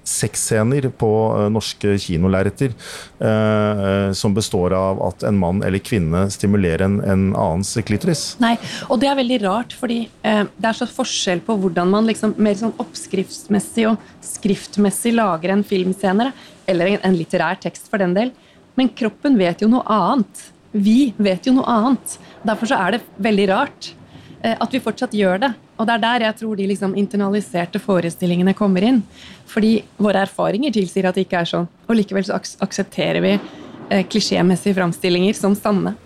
sexscener 0.04 0.88
på 0.98 1.10
uh, 1.36 1.46
norske 1.52 1.94
kinolerreter 2.02 2.74
uh, 3.22 4.12
som 4.16 4.34
består 4.34 4.74
av 4.76 5.02
at 5.06 5.22
en 5.28 5.38
mann 5.38 5.62
eller 5.62 5.82
kvinne 5.82 6.24
stimulerer 6.32 6.84
en, 6.86 6.98
en 7.00 7.24
annens 7.30 7.74
klitoris. 7.86 8.24
Nei, 8.42 8.56
og 8.88 9.00
det 9.02 9.10
er 9.10 9.18
veldig 9.20 9.40
rart, 9.44 9.76
fordi 9.78 10.00
uh, 10.26 10.44
det 10.56 10.70
er 10.72 10.78
så 10.78 10.88
forskjell 10.90 11.44
på 11.46 11.56
hvordan 11.62 11.92
man 11.94 12.10
liksom 12.10 12.34
mer 12.42 12.58
sånn 12.58 12.74
oppskriftsmessig 12.82 13.86
og 13.92 14.10
skriftmessig 14.26 15.14
lager 15.14 15.54
en 15.54 15.66
filmscene, 15.66 16.32
eller 16.66 16.94
en, 16.94 17.02
en 17.06 17.18
litterær 17.18 17.60
tekst 17.62 17.90
for 17.90 18.02
den 18.02 18.16
del. 18.18 18.34
Men 18.78 18.90
kroppen 18.96 19.38
vet 19.38 19.62
jo 19.62 19.70
noe 19.70 19.84
annet. 19.86 20.46
Vi 20.72 21.12
vet 21.20 21.46
jo 21.46 21.58
noe 21.58 21.68
annet. 21.68 22.16
Derfor 22.46 22.70
så 22.70 22.78
er 22.80 22.96
det 22.96 23.04
veldig 23.22 23.50
rart 23.50 23.92
at 24.42 24.72
vi 24.74 24.80
fortsatt 24.82 25.12
gjør 25.14 25.42
det. 25.44 25.50
Og 25.82 25.88
det 25.88 25.96
er 25.96 26.02
der 26.04 26.26
jeg 26.28 26.38
tror 26.38 26.58
de 26.58 26.68
liksom 26.70 26.92
internaliserte 26.98 27.80
forestillingene 27.82 28.54
kommer 28.54 28.86
inn. 28.86 29.00
Fordi 29.50 29.80
våre 29.98 30.22
erfaringer 30.22 30.70
tilsier 30.74 31.08
at 31.08 31.18
det 31.18 31.26
ikke 31.26 31.40
er 31.42 31.50
sånn. 31.50 31.66
Og 31.88 31.98
likevel 31.98 32.28
så 32.28 32.38
aksepterer 32.62 33.18
vi 33.24 33.32
eh, 33.34 34.04
klisjémessige 34.06 34.78
framstillinger 34.78 35.34
som 35.34 35.58
sanne. 35.58 35.96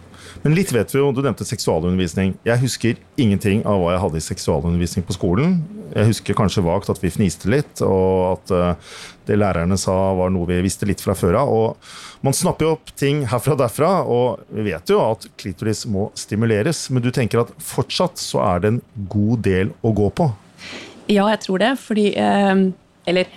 Men 0.43 0.55
litt 0.57 0.73
vet 0.75 0.93
vi 0.95 1.01
jo, 1.01 1.11
du 1.15 1.23
nevnte 1.25 1.47
seksualundervisning. 1.47 2.35
Jeg 2.47 2.63
husker 2.63 3.01
ingenting 3.21 3.63
av 3.69 3.81
hva 3.81 3.95
jeg 3.95 4.03
hadde 4.05 4.21
i 4.21 4.27
seksualundervisning 4.27 5.07
på 5.07 5.17
skolen. 5.17 5.59
Jeg 5.95 6.11
husker 6.11 6.37
kanskje 6.39 6.65
vagt 6.67 6.91
at 6.93 7.01
vi 7.03 7.13
fniste 7.13 7.51
litt, 7.51 7.83
og 7.85 8.35
at 8.35 8.53
uh, 8.53 8.99
det 9.29 9.39
lærerne 9.39 9.79
sa 9.81 9.95
var 10.19 10.33
noe 10.35 10.49
vi 10.51 10.59
visste 10.67 10.89
litt 10.89 11.03
fra 11.03 11.17
før 11.19 11.39
av. 11.41 11.53
Og 11.55 12.27
man 12.27 12.37
snapper 12.37 12.67
jo 12.67 12.75
opp 12.77 12.93
ting 12.99 13.25
herfra 13.31 13.57
og 13.57 13.63
derfra, 13.63 13.93
og 14.03 14.45
vi 14.53 14.69
vet 14.69 14.93
jo 14.93 15.01
at 15.05 15.29
klitoris 15.41 15.87
må 15.91 16.11
stimuleres. 16.19 16.87
Men 16.91 17.07
du 17.07 17.13
tenker 17.15 17.45
at 17.45 17.55
fortsatt 17.63 18.21
så 18.21 18.43
er 18.45 18.63
det 18.63 18.75
en 18.75 18.85
god 19.13 19.45
del 19.47 19.75
å 19.83 19.95
gå 19.97 20.11
på? 20.21 20.31
Ja, 21.07 21.29
jeg 21.31 21.43
tror 21.47 21.63
det. 21.63 21.75
Fordi 21.81 22.09
uh, 22.19 22.69
Eller 23.07 23.31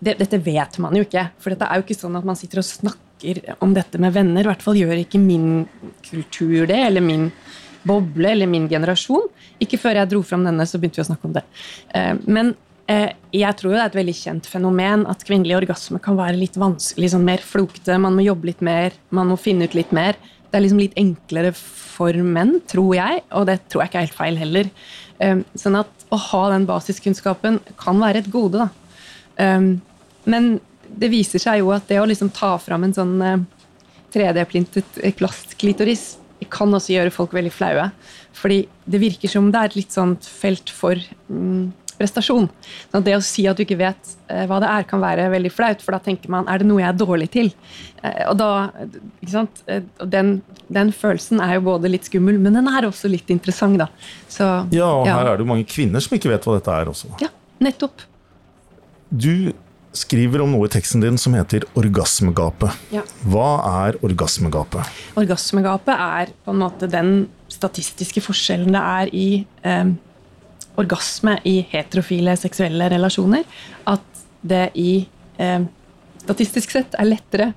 det, 0.00 0.16
dette 0.18 0.40
vet 0.42 0.80
man 0.82 0.96
jo 0.96 1.04
ikke. 1.06 1.30
For 1.40 1.54
dette 1.54 1.68
er 1.68 1.80
jo 1.80 1.86
ikke 1.88 2.00
sånn 2.00 2.18
at 2.18 2.26
man 2.26 2.38
sitter 2.38 2.62
og 2.62 2.68
snakker 2.68 3.09
snakker 3.20 3.62
om 3.62 3.74
dette 3.74 3.98
med 3.98 4.12
venner. 4.12 4.42
I 4.42 4.50
hvert 4.50 4.62
fall 4.62 4.76
gjør 4.76 5.00
ikke 5.00 5.20
min 5.20 5.66
kultur 6.02 6.66
det, 6.66 6.78
eller 6.86 7.00
min 7.00 7.30
boble 7.82 8.30
eller 8.30 8.46
min 8.46 8.68
generasjon. 8.68 9.28
Ikke 9.60 9.78
før 9.78 9.96
jeg 9.96 10.10
dro 10.10 10.22
fram 10.22 10.44
denne, 10.44 10.66
så 10.66 10.78
begynte 10.78 11.00
vi 11.00 11.04
å 11.04 11.10
snakke 11.10 11.28
om 11.28 11.34
det. 11.34 11.44
Eh, 11.94 12.14
men 12.26 12.54
eh, 12.88 13.12
jeg 13.32 13.56
tror 13.56 13.72
det 13.72 13.80
er 13.80 13.90
et 13.90 14.00
veldig 14.00 14.14
kjent 14.16 14.46
fenomen 14.46 15.06
at 15.08 15.24
kvinnelig 15.24 15.56
orgasme 15.62 16.00
kan 16.00 16.16
være 16.18 16.38
litt 16.40 16.56
vanskelig, 16.56 17.12
sånn 17.12 17.24
mer 17.24 17.40
flokete. 17.40 17.98
Man 17.98 18.16
må 18.16 18.26
jobbe 18.26 18.52
litt 18.52 18.60
mer, 18.60 18.96
man 19.10 19.30
må 19.32 19.38
finne 19.40 19.68
ut 19.68 19.76
litt 19.76 19.92
mer. 19.96 20.18
Det 20.50 20.58
er 20.58 20.66
liksom 20.66 20.82
litt 20.82 20.98
enklere 20.98 21.54
for 21.54 22.16
menn, 22.24 22.58
tror 22.68 22.94
jeg, 22.96 23.22
og 23.36 23.46
det 23.48 23.60
tror 23.68 23.84
jeg 23.84 23.92
ikke 23.92 24.00
er 24.00 24.08
helt 24.08 24.18
feil 24.18 24.40
heller. 24.40 24.72
Eh, 25.20 25.44
sånn 25.58 25.78
at 25.80 26.08
å 26.10 26.18
ha 26.18 26.42
den 26.52 26.66
basiskunnskapen 26.68 27.60
kan 27.80 28.00
være 28.02 28.24
et 28.24 28.32
gode, 28.32 28.66
da. 28.66 28.72
Men 30.28 30.46
det 30.98 31.10
viser 31.12 31.42
seg 31.42 31.60
jo 31.62 31.70
at 31.74 31.86
det 31.90 32.00
å 32.00 32.08
liksom 32.08 32.32
ta 32.34 32.56
fram 32.62 32.86
en 32.86 32.96
sånn 32.96 33.16
3D-plintet 34.14 35.00
eh, 35.02 35.14
plastklitoris 35.16 36.16
kan 36.50 36.72
også 36.72 36.94
gjøre 36.94 37.12
folk 37.12 37.34
veldig 37.36 37.52
flaue. 37.52 37.90
Fordi 38.36 38.62
det 38.88 39.02
virker 39.02 39.30
som 39.30 39.50
det 39.52 39.60
er 39.60 39.70
et 39.70 39.76
litt 39.82 39.94
sånt 39.94 40.24
felt 40.24 40.72
for 40.72 40.98
mm, 41.28 41.68
prestasjon. 42.00 42.48
Så 42.88 43.02
det 43.04 43.16
å 43.18 43.24
si 43.24 43.44
at 43.50 43.58
du 43.58 43.64
ikke 43.66 43.78
vet 43.80 44.14
eh, 44.32 44.46
hva 44.48 44.60
det 44.62 44.70
er, 44.70 44.86
kan 44.88 45.02
være 45.02 45.28
veldig 45.34 45.52
flaut, 45.52 45.84
for 45.84 45.96
da 45.96 46.00
tenker 46.02 46.32
man 46.32 46.48
er 46.48 46.62
det 46.62 46.68
noe 46.70 46.80
jeg 46.80 46.88
er 46.88 47.00
dårlig 47.02 47.28
til? 47.34 47.52
Eh, 48.00 48.22
og 48.30 48.38
da, 48.40 48.50
ikke 49.20 49.34
sant? 49.34 49.62
Eh, 49.68 49.84
den, 50.00 50.38
den, 50.72 50.94
følelsen 50.96 51.42
er 51.44 51.58
jo 51.58 51.66
både 51.68 51.92
litt 51.92 52.08
skummel, 52.08 52.40
men 52.40 52.56
den 52.56 52.70
er 52.72 52.88
også 52.88 53.10
litt 53.12 53.30
interessant, 53.32 53.82
da. 53.82 53.90
Så, 54.32 54.48
ja, 54.72 54.88
og 54.88 55.10
her 55.10 55.26
er 55.26 55.36
det 55.36 55.44
jo 55.44 55.52
mange 55.52 55.68
kvinner 55.68 56.02
som 56.04 56.16
ikke 56.16 56.32
vet 56.32 56.48
hva 56.48 56.56
dette 56.56 56.78
er 56.80 56.92
også. 56.94 57.12
Ja, 57.20 57.28
nettopp. 57.60 58.06
Du 59.10 59.52
skriver 59.96 60.44
om 60.44 60.52
noe 60.54 60.68
i 60.68 60.72
teksten 60.72 61.02
din 61.02 61.18
som 61.18 61.34
heter 61.34 61.64
orgasmegapet. 61.78 62.76
Ja. 62.94 63.02
Hva 63.26 63.48
er 63.86 63.98
orgasmegapet? 64.06 64.86
Orgasmegapet 65.18 65.94
er 65.96 66.30
på 66.44 66.54
en 66.54 66.62
måte 66.62 66.90
den 66.90 67.26
statistiske 67.50 68.22
forskjellen 68.22 68.76
det 68.76 68.84
er 69.00 69.10
i 69.16 69.26
eh, 69.66 69.90
orgasme 70.80 71.36
i 71.48 71.58
heterofile 71.72 72.36
seksuelle 72.38 72.88
relasjoner. 72.92 73.44
At 73.90 74.24
det 74.46 74.70
i 74.78 74.92
eh, 75.42 75.66
statistisk 76.22 76.72
sett 76.76 76.96
er 76.98 77.10
lettere 77.10 77.50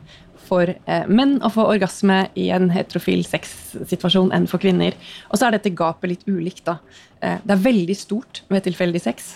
for 0.43 0.69
eh, 0.73 1.05
menn 1.07 1.37
å 1.45 1.51
få 1.53 1.65
orgasme 1.71 2.25
i 2.39 2.49
en 2.53 2.69
heterofil 2.73 3.23
sexsituasjon 3.27 4.33
enn 4.35 4.49
for 4.49 4.61
kvinner. 4.63 4.97
Og 5.29 5.39
så 5.39 5.47
er 5.47 5.57
dette 5.57 5.73
gapet 5.75 6.15
litt 6.15 6.27
ulikt. 6.27 6.65
da. 6.67 6.79
Eh, 7.21 7.39
det 7.43 7.55
er 7.55 7.65
veldig 7.69 7.97
stort 7.97 8.43
ved 8.49 8.65
tilfeldig 8.67 9.01
sex. 9.05 9.35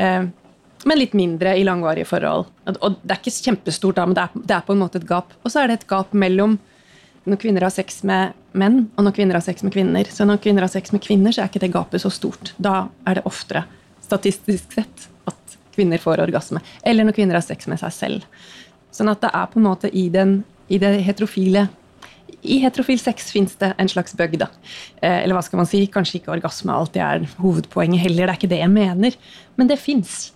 Eh, 0.00 0.24
men 0.84 0.98
litt 0.98 1.14
mindre 1.16 1.54
i 1.58 1.64
langvarige 1.66 2.08
forhold. 2.08 2.48
Og 2.70 2.98
det 3.02 3.14
er 3.14 3.20
ikke 3.20 3.34
kjempestort, 3.50 3.98
da, 3.98 4.06
men 4.08 4.16
det 4.16 4.24
er, 4.24 4.42
det 4.48 4.56
er, 4.56 4.66
på 4.66 4.76
en 4.76 4.82
måte 4.82 5.00
et 5.00 5.08
gap. 5.08 5.34
Og 5.44 5.52
så 5.52 5.62
er 5.62 5.70
det 5.70 5.80
et 5.80 5.88
gap 5.90 6.14
mellom 6.16 6.58
når 7.28 7.40
kvinner 7.42 7.66
har 7.66 7.72
sex 7.74 8.00
med 8.08 8.32
menn, 8.56 8.86
og 8.96 9.04
når 9.04 9.14
kvinner 9.18 9.36
har 9.36 9.44
sex 9.44 9.64
med 9.66 9.74
kvinner. 9.74 10.08
Så 10.08 10.24
når 10.26 10.40
kvinner 10.42 10.64
har 10.64 10.72
sex 10.72 10.94
med 10.94 11.02
kvinner, 11.04 11.34
så 11.36 11.44
er 11.44 11.50
ikke 11.50 11.62
det 11.62 11.74
gapet 11.74 12.02
så 12.02 12.10
stort. 12.12 12.54
Da 12.56 12.88
er 13.06 13.18
det 13.18 13.26
oftere, 13.28 13.66
statistisk 14.06 14.72
sett, 14.78 15.04
at 15.28 15.58
kvinner 15.76 16.00
får 16.00 16.24
orgasme. 16.24 16.62
Eller 16.82 17.06
når 17.06 17.18
kvinner 17.18 17.36
har 17.36 17.44
sex 17.44 17.68
med 17.70 17.82
seg 17.82 17.92
selv. 17.94 18.40
Sånn 18.90 19.12
at 19.12 19.20
det 19.22 19.30
er 19.36 19.52
på 19.52 19.60
en 19.60 19.68
måte 19.68 19.92
i, 19.92 20.08
den, 20.10 20.40
i 20.72 20.80
det 20.80 20.96
heterofile 21.06 21.68
i 22.42 22.60
heterofil 22.62 23.00
sex 23.00 23.30
fins 23.34 23.56
det 23.60 23.72
en 23.78 23.88
slags 23.90 24.14
bug, 24.16 24.36
da. 24.40 24.48
Eh, 25.02 25.22
eller 25.24 25.36
hva 25.36 25.42
skal 25.44 25.60
man 25.60 25.68
si? 25.68 25.82
Kanskje 25.92 26.20
ikke 26.20 26.32
orgasme 26.32 26.72
alltid 26.72 27.02
er 27.04 27.26
hovedpoenget 27.40 28.04
heller, 28.06 28.26
det 28.26 28.32
er 28.32 28.40
ikke 28.40 28.52
det 28.52 28.60
jeg 28.62 28.72
mener. 28.72 29.18
Men 29.60 29.70
det 29.70 29.80
fins. 29.82 30.30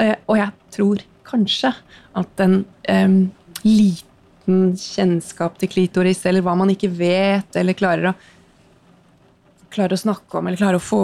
Og 0.00 0.38
jeg 0.38 0.50
tror 0.74 1.02
kanskje 1.26 1.72
at 2.18 2.42
en 2.44 2.58
um, 2.64 3.16
liten 3.64 4.72
kjennskap 4.78 5.58
til 5.60 5.70
klitoris, 5.70 6.24
eller 6.26 6.44
hva 6.44 6.56
man 6.58 6.72
ikke 6.72 6.90
vet, 6.92 7.56
eller 7.58 7.78
klarer 7.78 8.10
å, 8.10 8.14
klarer 9.72 9.96
å 9.96 10.02
snakke 10.02 10.38
om, 10.40 10.48
eller 10.48 10.60
klarer 10.60 10.80
å 10.80 10.84
få 10.84 11.02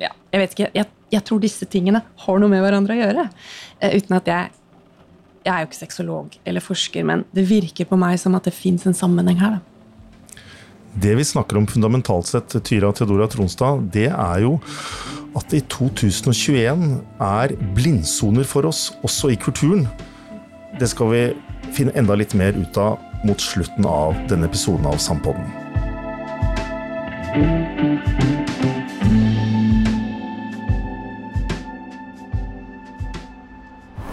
ja, 0.00 0.12
Jeg 0.32 0.40
vet 0.40 0.54
ikke. 0.54 0.70
Jeg, 0.78 0.88
jeg, 1.12 1.24
tror 1.28 1.42
disse 1.42 1.68
tingene 1.68 2.00
har 2.24 2.40
noe 2.40 2.52
med 2.52 2.62
hverandre 2.64 2.96
å 2.96 3.02
gjøre. 3.02 3.26
Uh, 3.82 3.92
uten 3.98 4.18
at 4.20 4.34
jeg 4.34 4.58
Jeg 5.42 5.50
er 5.50 5.64
jo 5.64 5.66
ikke 5.66 5.80
sexolog 5.80 6.34
eller 6.46 6.62
forsker, 6.62 7.02
men 7.02 7.24
det 7.34 7.42
virker 7.48 7.88
på 7.90 7.96
meg 7.98 8.14
som 8.22 8.36
at 8.38 8.46
det 8.46 8.54
fins 8.54 8.86
en 8.86 8.94
sammenheng 8.94 9.40
her. 9.40 9.58
da. 9.58 9.72
Det 11.02 11.14
vi 11.16 11.24
snakker 11.24 11.56
om 11.56 11.66
fundamentalt 11.66 12.28
sett, 12.28 12.54
Tyra 12.64 12.92
Theodora 12.92 13.26
Tronstad, 13.26 13.88
det 13.94 14.10
er 14.12 14.42
jo 14.44 14.58
at 15.38 15.48
det 15.48 15.62
i 15.62 15.66
2021 15.72 16.82
er 17.24 17.54
blindsoner 17.76 18.44
for 18.48 18.68
oss, 18.68 18.90
også 19.04 19.32
i 19.32 19.38
kulturen. 19.40 19.86
Det 20.80 20.90
skal 20.92 21.12
vi 21.12 21.22
finne 21.72 21.94
enda 21.96 22.16
litt 22.18 22.34
mer 22.36 22.56
ut 22.56 22.76
av 22.80 23.00
mot 23.24 23.40
slutten 23.40 23.86
av 23.88 24.16
denne 24.28 24.48
episoden 24.50 24.88
av 24.90 24.98
Sampodden. 25.00 25.46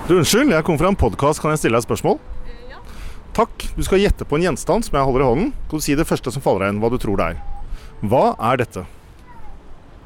Du, 0.07 0.15
unnskyld, 0.17 0.49
jeg 0.55 0.65
kom 0.65 0.79
fra 0.79 0.89
en 0.89 0.97
podkast. 0.97 1.41
Kan 1.41 1.53
jeg 1.53 1.61
stille 1.61 1.77
deg 1.77 1.83
et 1.83 1.89
spørsmål? 1.89 2.17
Ja. 2.71 2.79
Takk. 3.37 3.67
Du 3.75 3.83
skal 3.85 4.01
gjette 4.01 4.25
på 4.25 4.39
en 4.39 4.47
gjenstand 4.47 4.87
som 4.87 4.97
jeg 4.97 5.05
holder 5.05 5.25
i 5.25 5.27
hånden. 5.27 5.51
Kan 5.69 5.83
du 5.83 5.85
si 5.85 5.97
det 5.99 6.07
første 6.09 6.33
som 6.33 6.41
faller 6.41 6.65
deg 6.65 6.73
inn, 6.73 6.81
hva 6.81 6.89
du 6.89 6.97
tror 7.01 7.19
det 7.19 7.27
er? 7.33 7.43
Hva 8.07 8.23
er 8.49 8.63
dette? 8.63 8.87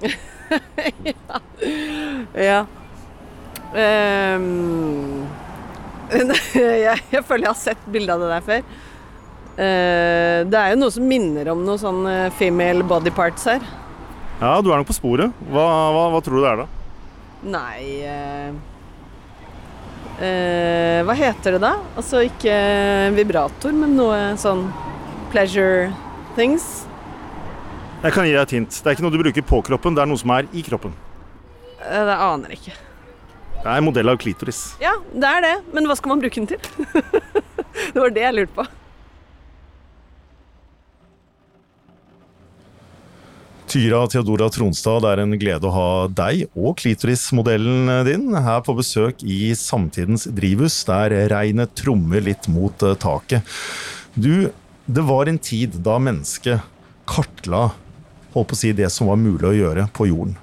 Ja. 2.49 2.63
Ehm, 3.73 5.25
jeg, 6.13 6.97
jeg 7.11 7.23
føler 7.25 7.47
jeg 7.47 7.51
har 7.51 7.59
sett 7.59 7.85
bilde 7.93 8.13
av 8.13 8.23
det 8.23 8.31
der 8.33 8.43
før. 8.47 8.65
Uh, 9.53 10.39
det 10.49 10.57
er 10.57 10.73
jo 10.73 10.79
noe 10.81 10.93
som 10.93 11.05
minner 11.05 11.51
om 11.53 11.59
noe 11.61 11.77
sånn 11.77 12.01
eh, 12.09 12.31
female 12.39 12.85
body 12.89 13.11
parts 13.13 13.45
her. 13.45 13.61
Ja, 14.39 14.57
du 14.65 14.71
er 14.71 14.81
nok 14.81 14.89
på 14.89 14.95
sporet. 14.97 15.33
Hva, 15.45 15.65
hva, 15.93 16.07
hva 16.13 16.21
tror 16.25 16.39
du 16.39 16.41
det 16.41 16.49
er, 16.49 16.63
da? 16.63 16.67
Nei 17.53 17.83
uh... 18.07 18.55
eh, 20.23 21.03
Hva 21.05 21.15
heter 21.19 21.57
det 21.57 21.61
da? 21.63 21.73
Altså 21.99 22.23
ikke 22.25 22.55
vibrator, 23.17 23.75
men 23.77 23.93
noe 23.99 24.33
sånn 24.41 24.65
pleasure 25.33 25.91
things. 26.37 26.87
Jeg 28.03 28.11
kan 28.11 28.25
gi 28.27 28.33
deg 28.33 28.41
et 28.41 28.53
hint. 28.57 28.75
Det 28.75 28.89
er 28.89 28.97
ikke 28.97 29.05
noe 29.05 29.13
du 29.13 29.21
bruker 29.21 29.45
på 29.47 29.61
kroppen, 29.63 29.95
det 29.95 30.03
er 30.03 30.09
noe 30.11 30.19
som 30.19 30.31
er 30.35 30.47
i 30.51 30.61
kroppen. 30.65 30.91
Eh, 31.79 32.03
det 32.03 32.15
aner 32.19 32.51
jeg 32.51 32.59
ikke. 32.59 32.77
Det 33.63 33.63
er 33.63 33.79
en 33.79 33.85
modell 33.87 34.11
av 34.11 34.17
klitoris. 34.19 34.61
Ja, 34.83 34.91
det 35.13 35.29
er 35.29 35.43
det. 35.45 35.57
Men 35.71 35.87
hva 35.87 35.95
skal 35.95 36.11
man 36.11 36.23
bruke 36.23 36.41
den 36.41 36.49
til? 36.51 36.59
det 37.95 38.01
var 38.01 38.11
det 38.11 38.25
jeg 38.25 38.35
lurte 38.35 38.57
på. 38.57 38.65
Tyra 43.73 44.01
Theodora 44.11 44.49
Tronstad, 44.53 44.99
det 45.01 45.13
er 45.13 45.21
en 45.23 45.37
glede 45.39 45.65
å 45.65 45.71
ha 45.73 45.85
deg 46.11 46.43
og 46.51 46.75
klitorismodellen 46.83 48.03
din 48.05 48.27
her 48.35 48.59
på 48.67 48.75
besøk 48.77 49.23
i 49.23 49.55
Samtidens 49.57 50.27
drivhus, 50.27 50.81
der 50.85 51.15
regnet 51.31 51.71
trommer 51.79 52.21
litt 52.21 52.51
mot 52.51 52.83
eh, 52.83 52.99
taket. 52.99 53.47
Du, 54.13 54.51
det 54.85 55.07
var 55.07 55.31
en 55.31 55.39
tid 55.41 55.79
da 55.87 55.95
mennesket 56.03 56.67
kartla 57.09 57.71
holdt 58.33 58.51
på 58.51 58.57
å 58.57 58.59
si, 58.59 58.73
det 58.75 58.89
som 58.93 59.09
var 59.11 59.21
mulig 59.21 59.47
å 59.49 59.55
gjøre 59.55 59.87
på 59.95 60.09
jorden. 60.09 60.35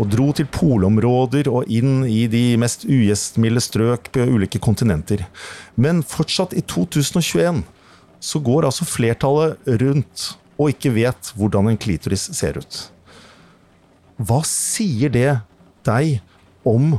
Og 0.00 0.08
dro 0.08 0.30
til 0.32 0.48
polområder 0.48 1.50
og 1.50 1.68
inn 1.68 2.06
i 2.08 2.24
de 2.30 2.54
mest 2.60 2.86
ugjestmilde 2.88 3.60
strøk 3.64 4.08
på 4.14 4.24
ulike 4.32 4.60
kontinenter. 4.62 5.26
Men 5.76 6.04
fortsatt 6.06 6.54
i 6.56 6.62
2021 6.64 7.64
så 8.20 8.40
går 8.44 8.68
altså 8.68 8.86
flertallet 8.88 9.60
rundt 9.80 10.30
og 10.60 10.72
ikke 10.74 10.92
vet 10.94 11.32
hvordan 11.36 11.70
en 11.70 11.80
klitoris 11.80 12.28
ser 12.36 12.60
ut. 12.60 12.80
Hva 14.20 14.42
sier 14.44 15.12
det 15.12 15.38
deg 15.88 16.18
om 16.68 16.98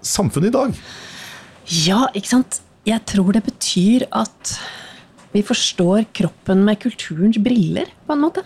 samfunnet 0.00 0.48
i 0.48 0.54
dag? 0.54 0.78
Ja, 1.84 2.06
ikke 2.16 2.32
sant? 2.32 2.62
Jeg 2.88 3.04
tror 3.06 3.36
det 3.36 3.44
betyr 3.46 4.08
at 4.10 4.56
vi 5.32 5.44
forstår 5.46 6.08
kroppen 6.16 6.64
med 6.66 6.80
kulturens 6.82 7.38
briller, 7.40 7.92
på 8.06 8.16
en 8.16 8.24
måte. 8.24 8.42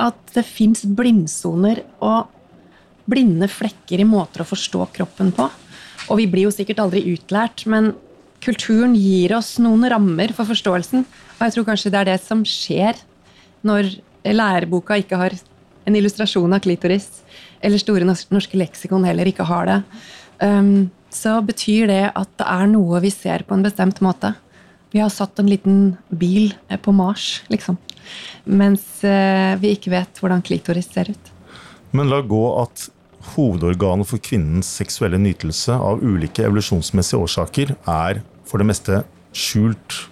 At 0.00 0.18
det 0.34 0.44
fins 0.46 0.84
blindsoner 0.84 1.82
og 2.04 2.32
blinde 3.06 3.48
flekker 3.50 4.02
i 4.02 4.08
måter 4.08 4.42
å 4.42 4.48
forstå 4.48 4.88
kroppen 4.96 5.32
på. 5.34 5.46
Og 6.10 6.20
vi 6.20 6.26
blir 6.30 6.46
jo 6.46 6.54
sikkert 6.54 6.82
aldri 6.82 7.04
utlært, 7.14 7.64
men 7.70 7.94
kulturen 8.44 8.94
gir 8.98 9.34
oss 9.36 9.56
noen 9.62 9.86
rammer 9.90 10.34
for 10.36 10.48
forståelsen. 10.48 11.06
Og 11.36 11.42
jeg 11.44 11.54
tror 11.54 11.68
kanskje 11.70 11.92
det 11.92 12.00
er 12.02 12.10
det 12.12 12.20
som 12.22 12.44
skjer 12.46 12.98
når 13.66 13.96
læreboka 14.26 14.98
ikke 15.00 15.18
har 15.20 15.34
en 15.86 15.96
illustrasjon 15.96 16.54
av 16.54 16.62
klitoris, 16.64 17.08
eller 17.62 17.80
Store 17.80 18.06
norske 18.06 18.58
leksikon 18.58 19.06
heller 19.06 19.28
ikke 19.30 19.46
har 19.46 19.68
det, 19.70 19.76
um, 20.42 20.88
så 21.14 21.38
betyr 21.46 21.86
det 21.90 22.02
at 22.10 22.32
det 22.40 22.46
er 22.50 22.66
noe 22.70 23.00
vi 23.04 23.12
ser 23.14 23.46
på 23.46 23.56
en 23.56 23.64
bestemt 23.64 24.02
måte. 24.04 24.34
Vi 24.92 25.00
har 25.00 25.12
satt 25.12 25.38
en 25.40 25.50
liten 25.50 25.96
bil 26.10 26.52
på 26.82 26.94
Mars, 26.94 27.44
liksom. 27.52 27.78
Mens 28.44 28.84
uh, 29.04 29.54
vi 29.60 29.74
ikke 29.76 29.92
vet 29.94 30.20
hvordan 30.22 30.44
klitoris 30.46 30.90
ser 30.92 31.12
ut. 31.12 31.32
Men 31.96 32.10
la 32.10 32.20
gå 32.22 32.42
at 32.60 32.88
hovedorganet 33.34 34.08
for 34.08 34.22
kvinnens 34.22 34.68
seksuelle 34.78 35.18
nytelse 35.20 35.74
av 35.74 36.02
ulike 36.04 36.44
evolusjonsmessige 36.46 37.22
årsaker 37.26 37.74
er 37.90 38.22
for 38.46 38.62
det 38.62 38.68
meste 38.70 39.00
skjult 39.36 40.04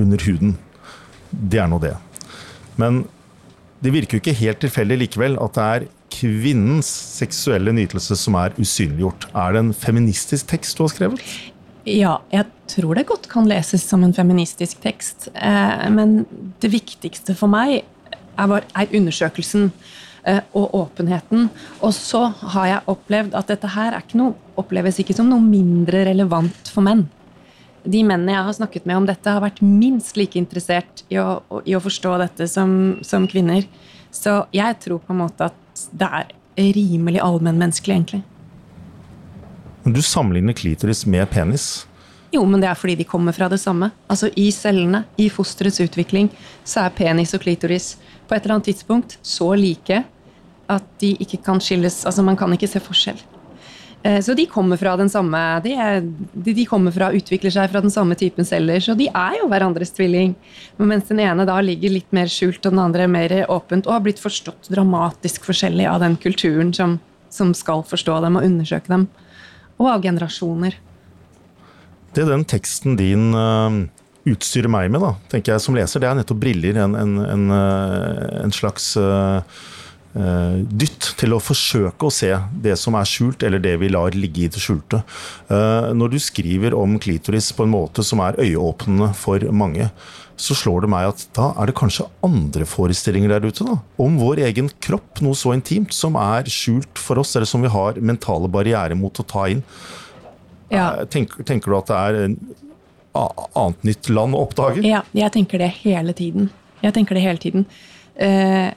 under 0.00 0.22
huden. 0.26 0.54
Det 1.30 1.60
er 1.62 1.70
nå 1.70 1.80
det. 1.82 1.96
Men 2.80 3.04
det 3.80 3.94
virker 3.94 4.16
jo 4.16 4.22
ikke 4.22 4.38
helt 4.42 4.60
tilfeldig 4.62 5.00
likevel 5.04 5.38
at 5.40 5.56
det 5.56 5.66
er 5.74 5.88
kvinnens 6.10 6.88
seksuelle 7.20 7.72
nytelse 7.74 8.16
som 8.18 8.36
er 8.40 8.54
usynliggjort. 8.60 9.28
Er 9.34 9.54
det 9.54 9.62
en 9.64 9.74
feministisk 9.76 10.50
tekst 10.50 10.76
du 10.76 10.84
har 10.84 10.92
skrevet? 10.92 11.22
Ja, 11.90 12.18
jeg 12.30 12.46
tror 12.70 12.94
det 12.94 13.08
godt 13.08 13.26
kan 13.30 13.48
leses 13.50 13.82
som 13.88 14.04
en 14.06 14.14
feministisk 14.14 14.82
tekst. 14.84 15.30
Eh, 15.34 15.86
men 15.90 16.24
det 16.62 16.70
viktigste 16.72 17.34
for 17.38 17.50
meg 17.50 17.80
er, 17.80 18.52
er 18.62 18.94
undersøkelsen 18.96 19.70
eh, 20.22 20.42
og 20.54 20.76
åpenheten. 20.84 21.48
Og 21.82 21.94
så 21.96 22.28
har 22.54 22.68
jeg 22.70 22.92
opplevd 22.94 23.34
at 23.38 23.50
dette 23.50 23.72
her 23.74 23.98
ikke 23.98 24.20
noe, 24.20 24.36
oppleves 24.60 25.00
ikke 25.02 25.16
som 25.16 25.30
noe 25.32 25.42
mindre 25.42 26.04
relevant 26.12 26.70
for 26.70 26.86
menn 26.86 27.08
de 27.84 28.02
mennene 28.04 28.34
jeg 28.34 28.46
har 28.46 28.56
snakket 28.56 28.86
med 28.88 28.98
om 28.98 29.06
dette, 29.08 29.30
har 29.30 29.42
vært 29.42 29.62
minst 29.64 30.18
like 30.18 30.38
interessert 30.38 31.04
i 31.12 31.18
å, 31.20 31.40
i 31.64 31.76
å 31.76 31.82
forstå 31.82 32.16
dette 32.20 32.48
som, 32.50 32.98
som, 33.06 33.28
kvinner. 33.30 33.64
Så 34.12 34.42
jeg 34.54 34.76
tror 34.84 35.00
på 35.04 35.14
en 35.14 35.22
måte 35.22 35.50
at 35.50 35.86
det 35.96 36.08
er 36.20 36.34
rimelig 36.76 37.22
allmennmenneskelig, 37.24 37.96
egentlig. 37.96 38.22
Du 39.90 40.02
sammenligner 40.02 40.54
klitoris 40.54 41.06
med 41.06 41.30
penis? 41.30 41.86
Jo, 42.30 42.44
men 42.46 42.62
det 42.62 42.68
er 42.70 42.78
fordi 42.78 42.94
de 43.00 43.06
kommer 43.08 43.34
fra 43.34 43.48
det 43.50 43.58
samme. 43.58 43.90
Altså 44.10 44.30
I 44.38 44.50
cellene, 44.54 45.02
i 45.18 45.26
fosterets 45.32 45.80
utvikling, 45.82 46.30
så 46.62 46.84
er 46.84 46.94
penis 46.94 47.34
og 47.34 47.42
klitoris 47.42 47.96
på 48.28 48.36
et 48.36 48.44
eller 48.44 48.58
annet 48.58 48.70
tidspunkt 48.70 49.18
så 49.26 49.50
like 49.58 50.04
at 50.70 50.88
de 51.02 51.16
ikke 51.18 51.40
kan 51.42 51.58
skilles. 51.62 52.04
Altså 52.06 52.22
Man 52.22 52.38
kan 52.38 52.52
ikke 52.54 52.70
se 52.70 52.82
forskjell. 52.82 53.18
Eh, 54.02 54.20
så 54.22 54.34
de 54.34 54.46
kommer 54.48 54.78
fra 54.80 54.94
den 54.96 55.10
samme 55.12 55.38
de, 55.64 55.74
er, 55.74 56.00
de, 56.32 56.64
kommer 56.68 56.94
fra, 56.94 57.10
utvikler 57.12 57.52
seg 57.52 57.72
fra 57.72 57.82
den 57.84 57.92
samme 57.92 58.16
typen 58.16 58.46
celler, 58.48 58.80
så 58.80 58.94
de 58.96 59.10
er 59.10 59.40
jo 59.40 59.48
hverandres 59.50 59.92
tvilling. 59.96 60.36
Men 60.78 60.94
mens 60.94 61.10
den 61.10 61.20
ene 61.20 61.44
da 61.48 61.58
ligger 61.64 61.92
litt 61.92 62.14
mer 62.16 62.30
skjult, 62.30 62.62
og 62.62 62.72
den 62.72 62.84
andre 62.84 63.08
mer 63.10 63.34
åpent, 63.50 63.90
og 63.90 63.98
har 63.98 64.06
blitt 64.06 64.22
forstått 64.22 64.70
dramatisk 64.72 65.50
forskjellig 65.50 65.88
av 65.90 66.00
den 66.04 66.16
kulturen 66.20 66.72
som, 66.76 66.96
som 67.34 67.52
skal 67.56 67.84
forstå 67.90 68.22
dem 68.24 68.38
og 68.38 68.46
undersøke 68.46 68.94
dem. 68.94 69.08
Og 69.80 69.88
av 69.88 70.04
generasjoner. 70.04 70.76
Det 72.14 72.26
den 72.28 72.44
teksten 72.44 72.98
din 72.98 73.30
uh, 73.32 73.80
utstyrer 74.28 74.70
meg 74.70 74.90
med, 74.92 75.00
da, 75.02 75.14
tenker 75.32 75.54
jeg 75.54 75.64
som 75.64 75.76
leser, 75.78 76.02
det 76.02 76.10
er 76.10 76.18
nettopp 76.18 76.40
briller. 76.42 76.80
En, 76.84 76.96
en, 76.98 77.18
en, 77.24 77.44
uh, 77.54 78.42
en 78.42 78.52
slags 78.54 78.92
uh, 79.00 79.40
Eh, 79.40 79.79
dytt 80.12 81.12
til 81.20 81.34
å 81.36 81.42
forsøke 81.42 82.08
å 82.08 82.12
se 82.12 82.32
det 82.64 82.74
som 82.80 82.96
er 82.98 83.06
skjult, 83.06 83.44
eller 83.46 83.62
det 83.62 83.76
vi 83.78 83.92
lar 83.92 84.16
ligge 84.16 84.46
i 84.46 84.48
det 84.50 84.62
skjulte. 84.62 85.02
Eh, 85.50 85.90
når 85.94 86.14
du 86.14 86.18
skriver 86.22 86.74
om 86.74 86.98
klitoris 87.02 87.52
på 87.54 87.66
en 87.66 87.74
måte 87.74 88.04
som 88.06 88.22
er 88.24 88.38
øyeåpnende 88.40 89.12
for 89.18 89.44
mange, 89.54 89.90
så 90.40 90.56
slår 90.56 90.86
det 90.86 90.90
meg 90.90 91.10
at 91.10 91.22
da 91.36 91.50
er 91.60 91.68
det 91.68 91.76
kanskje 91.76 92.08
andre 92.24 92.66
forestillinger 92.66 93.34
der 93.34 93.46
ute 93.50 93.66
da, 93.66 93.76
om 94.00 94.16
vår 94.18 94.40
egen 94.48 94.70
kropp, 94.80 95.20
noe 95.24 95.36
så 95.36 95.52
intimt, 95.54 95.92
som 95.94 96.16
er 96.18 96.48
skjult 96.50 96.98
for 96.98 97.20
oss, 97.20 97.34
eller 97.36 97.50
som 97.50 97.62
vi 97.62 97.72
har 97.72 98.00
mentale 98.00 98.48
barrierer 98.50 98.96
mot 98.98 99.20
å 99.20 99.26
ta 99.28 99.46
inn. 99.52 99.62
Ja. 100.72 100.94
Eh, 100.96 101.04
tenker, 101.12 101.44
tenker, 101.46 101.70
du 101.70 101.78
at 101.78 101.92
det 101.92 102.00
er 102.00 102.18
annet 103.20 103.86
nytt 103.86 104.10
land 104.10 104.34
å 104.38 104.44
oppdage? 104.46 104.82
Ja, 104.86 105.04
jeg 105.14 105.34
tenker 105.36 105.60
det 105.60 105.72
hele 105.82 106.16
tiden. 106.16 106.50
Jeg 106.80 106.96
tenker 106.96 107.18
det 107.18 107.24
hele 107.26 107.42
tiden. 107.42 107.66
Eh, 108.16 108.70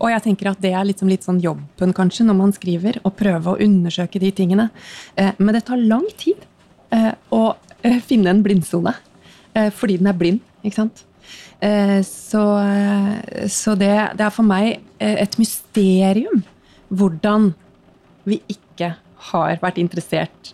og 0.00 0.08
jeg 0.14 0.24
tenker 0.24 0.50
at 0.50 0.60
det 0.62 0.72
er 0.72 0.86
liksom 0.88 1.10
litt 1.10 1.26
sånn 1.26 1.42
jobben 1.44 1.92
kanskje 1.96 2.24
når 2.26 2.38
man 2.38 2.54
skriver, 2.56 2.98
å 3.04 3.12
prøve 3.12 3.52
å 3.52 3.60
undersøke 3.60 4.20
de 4.22 4.32
tingene. 4.32 4.70
Eh, 5.20 5.34
men 5.38 5.56
det 5.56 5.66
tar 5.68 5.80
lang 5.80 6.06
tid 6.20 6.40
eh, 6.94 7.12
å 7.36 7.42
eh, 7.84 8.00
finne 8.04 8.32
en 8.32 8.42
blindsone. 8.44 8.96
Fordi 9.50 9.96
den 9.98 10.06
er 10.06 10.14
blind, 10.14 10.44
ikke 10.62 10.76
sant. 10.76 11.00
Så, 12.06 12.42
så 13.50 13.72
det, 13.74 13.90
det, 14.14 14.22
er 14.22 14.30
for 14.30 14.46
meg 14.46 14.78
et 15.02 15.34
mysterium 15.42 16.44
hvordan 16.86 17.48
vi 18.30 18.38
ikke 18.54 18.92
har 19.32 19.58
vært 19.58 19.80
interessert 19.82 20.52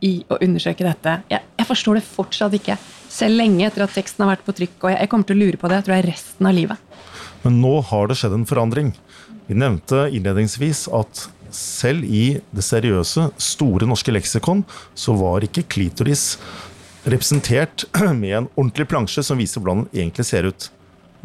i 0.00 0.14
å 0.32 0.40
undersøke 0.40 0.86
dette. 0.86 1.18
Jeg, 1.28 1.44
jeg 1.60 1.68
forstår 1.68 2.00
det 2.00 2.06
fortsatt 2.08 2.56
ikke. 2.56 2.78
Selv 3.12 3.36
lenge 3.36 3.68
etter 3.68 3.84
at 3.84 3.92
teksten 4.00 4.24
har 4.24 4.32
vært 4.32 4.48
på 4.48 4.56
trykk. 4.62 4.76
Og 4.80 4.90
jeg, 4.94 5.02
jeg 5.04 5.12
kommer 5.12 5.28
til 5.28 5.36
å 5.36 5.44
lure 5.44 5.60
på 5.60 5.68
det 5.68 5.82
jeg 5.82 5.90
tror 5.90 5.98
jeg 5.98 6.08
resten 6.08 6.48
av 6.48 6.56
livet. 6.56 6.88
Men 7.44 7.60
nå 7.62 7.78
har 7.90 8.08
det 8.08 8.18
skjedd 8.18 8.34
en 8.36 8.48
forandring. 8.48 8.92
Vi 9.48 9.56
nevnte 9.56 10.08
innledningsvis 10.12 10.86
at 10.94 11.28
selv 11.54 12.04
i 12.04 12.40
det 12.52 12.64
seriøse, 12.64 13.30
store 13.40 13.88
norske 13.88 14.12
leksikon, 14.12 14.64
så 14.98 15.14
var 15.16 15.46
ikke 15.46 15.66
klitoris 15.70 16.34
representert 17.08 17.86
med 18.20 18.34
en 18.42 18.50
ordentlig 18.54 18.88
plansje 18.90 19.24
som 19.24 19.40
viser 19.40 19.62
hvordan 19.62 19.86
den 19.86 20.02
egentlig 20.02 20.28
ser 20.28 20.50
ut. 20.50 20.70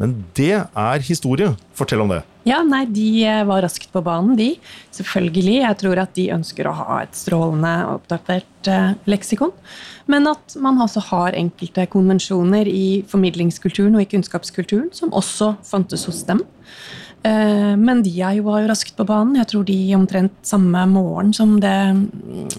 Men 0.00 0.22
det 0.34 0.64
er 0.64 1.04
historie. 1.06 1.52
Fortell 1.76 2.02
om 2.02 2.10
det. 2.10 2.22
Ja, 2.44 2.60
nei, 2.62 2.84
De 2.92 3.24
eh, 3.24 3.42
var 3.48 3.62
raskt 3.64 3.88
på 3.92 4.02
banen, 4.04 4.36
de. 4.36 4.50
Selvfølgelig. 4.92 5.62
Jeg 5.62 5.78
tror 5.80 6.00
at 6.02 6.12
de 6.16 6.26
ønsker 6.34 6.68
å 6.68 6.74
ha 6.76 6.98
et 7.04 7.16
strålende 7.16 7.72
oppdatert 7.94 8.68
eh, 8.68 8.90
leksikon. 9.08 9.54
Men 10.12 10.28
at 10.28 10.56
man 10.60 10.80
også 10.84 11.00
har 11.08 11.38
enkelte 11.38 11.86
konvensjoner 11.92 12.68
i 12.68 13.00
formidlingskulturen 13.08 13.96
og 13.96 14.04
i 14.04 14.10
kunnskapskulturen 14.12 14.90
som 14.92 15.14
også 15.16 15.54
fantes 15.64 16.04
hos 16.10 16.20
dem. 16.28 16.42
Eh, 17.24 17.72
Men 17.80 18.02
de 18.04 18.12
var 18.44 18.60
jo 18.60 18.68
raskt 18.68 18.92
på 18.98 19.06
banen. 19.08 19.38
Jeg 19.40 19.48
tror 19.54 19.64
de 19.64 19.78
omtrent 19.96 20.36
samme 20.44 20.84
morgen 20.92 21.32
som, 21.32 21.56
det, 21.64 21.72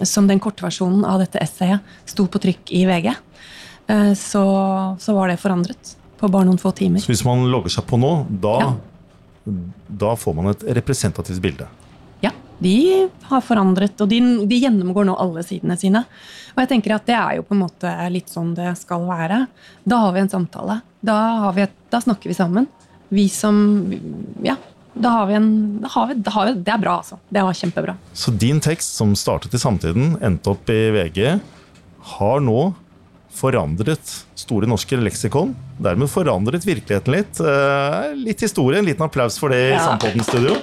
som 0.02 0.26
den 0.26 0.42
kortversjonen 0.42 1.06
av 1.06 1.22
dette 1.22 1.44
essayet 1.46 1.86
sto 2.10 2.26
på 2.26 2.42
trykk 2.42 2.74
i 2.74 2.88
VG, 2.90 3.14
så, 4.18 4.42
så 4.98 5.14
var 5.14 5.30
det 5.30 5.38
forandret 5.38 5.92
på 6.18 6.26
bare 6.34 6.48
noen 6.48 6.58
få 6.58 6.72
timer. 6.74 7.04
Så 7.04 7.12
hvis 7.12 7.22
man 7.28 7.44
logger 7.54 7.70
seg 7.70 7.86
på 7.86 8.00
nå, 8.02 8.16
da, 8.42 8.58
Ja. 8.64 8.74
Da 9.88 10.16
får 10.18 10.36
man 10.38 10.52
et 10.52 10.64
representativt 10.78 11.42
bilde. 11.44 11.68
Ja, 12.24 12.32
de 12.60 12.76
har 13.30 13.44
forandret, 13.46 14.00
og 14.02 14.10
de, 14.10 14.20
de 14.50 14.60
gjennomgår 14.64 15.06
nå 15.10 15.16
alle 15.22 15.44
sidene 15.46 15.78
sine. 15.80 16.06
Og 16.56 16.64
jeg 16.64 16.72
tenker 16.72 16.96
at 16.96 17.08
det 17.08 17.18
er 17.18 17.40
jo 17.40 17.46
på 17.46 17.56
en 17.56 17.64
måte 17.66 17.92
litt 18.14 18.32
sånn 18.32 18.54
det 18.58 18.72
skal 18.80 19.06
være. 19.10 19.44
Da 19.84 20.00
har 20.06 20.16
vi 20.16 20.24
en 20.24 20.32
samtale. 20.32 20.80
Da, 21.06 21.18
har 21.46 21.58
vi 21.58 21.66
et, 21.68 21.76
da 21.94 22.02
snakker 22.02 22.32
vi 22.32 22.38
sammen. 22.38 22.70
Vi 23.14 23.28
som 23.30 23.60
Ja. 24.46 24.58
Da 24.96 25.10
har 25.12 25.26
vi 25.28 25.34
en 25.36 25.48
da 25.84 25.90
har 25.92 26.08
vi, 26.08 26.14
da 26.24 26.32
har 26.32 26.46
vi, 26.48 26.52
Det 26.64 26.72
er 26.72 26.80
bra, 26.80 26.94
altså. 27.02 27.18
Det 27.28 27.42
var 27.44 27.54
kjempebra. 27.54 27.98
Så 28.16 28.32
din 28.32 28.62
tekst, 28.64 28.96
som 28.96 29.12
startet 29.20 29.54
i 29.54 29.60
Samtiden, 29.60 30.16
endte 30.24 30.54
opp 30.54 30.72
i 30.72 30.78
VG, 30.96 31.42
har 32.16 32.40
nå 32.40 32.62
forandret 33.36 34.14
Store 34.40 34.68
norske 34.70 34.98
leksikon. 35.00 35.54
Dermed 35.82 36.10
forandret 36.12 36.66
virkeligheten 36.68 37.16
litt. 37.16 37.40
Eh, 37.42 38.12
Litt 38.16 38.44
historie. 38.46 38.80
En 38.80 38.86
liten 38.88 39.06
applaus 39.06 39.38
for 39.42 39.50
det 39.54 39.62
i 39.70 39.72
Ja. 39.74 39.80
Samtiden-studio. 39.98 40.56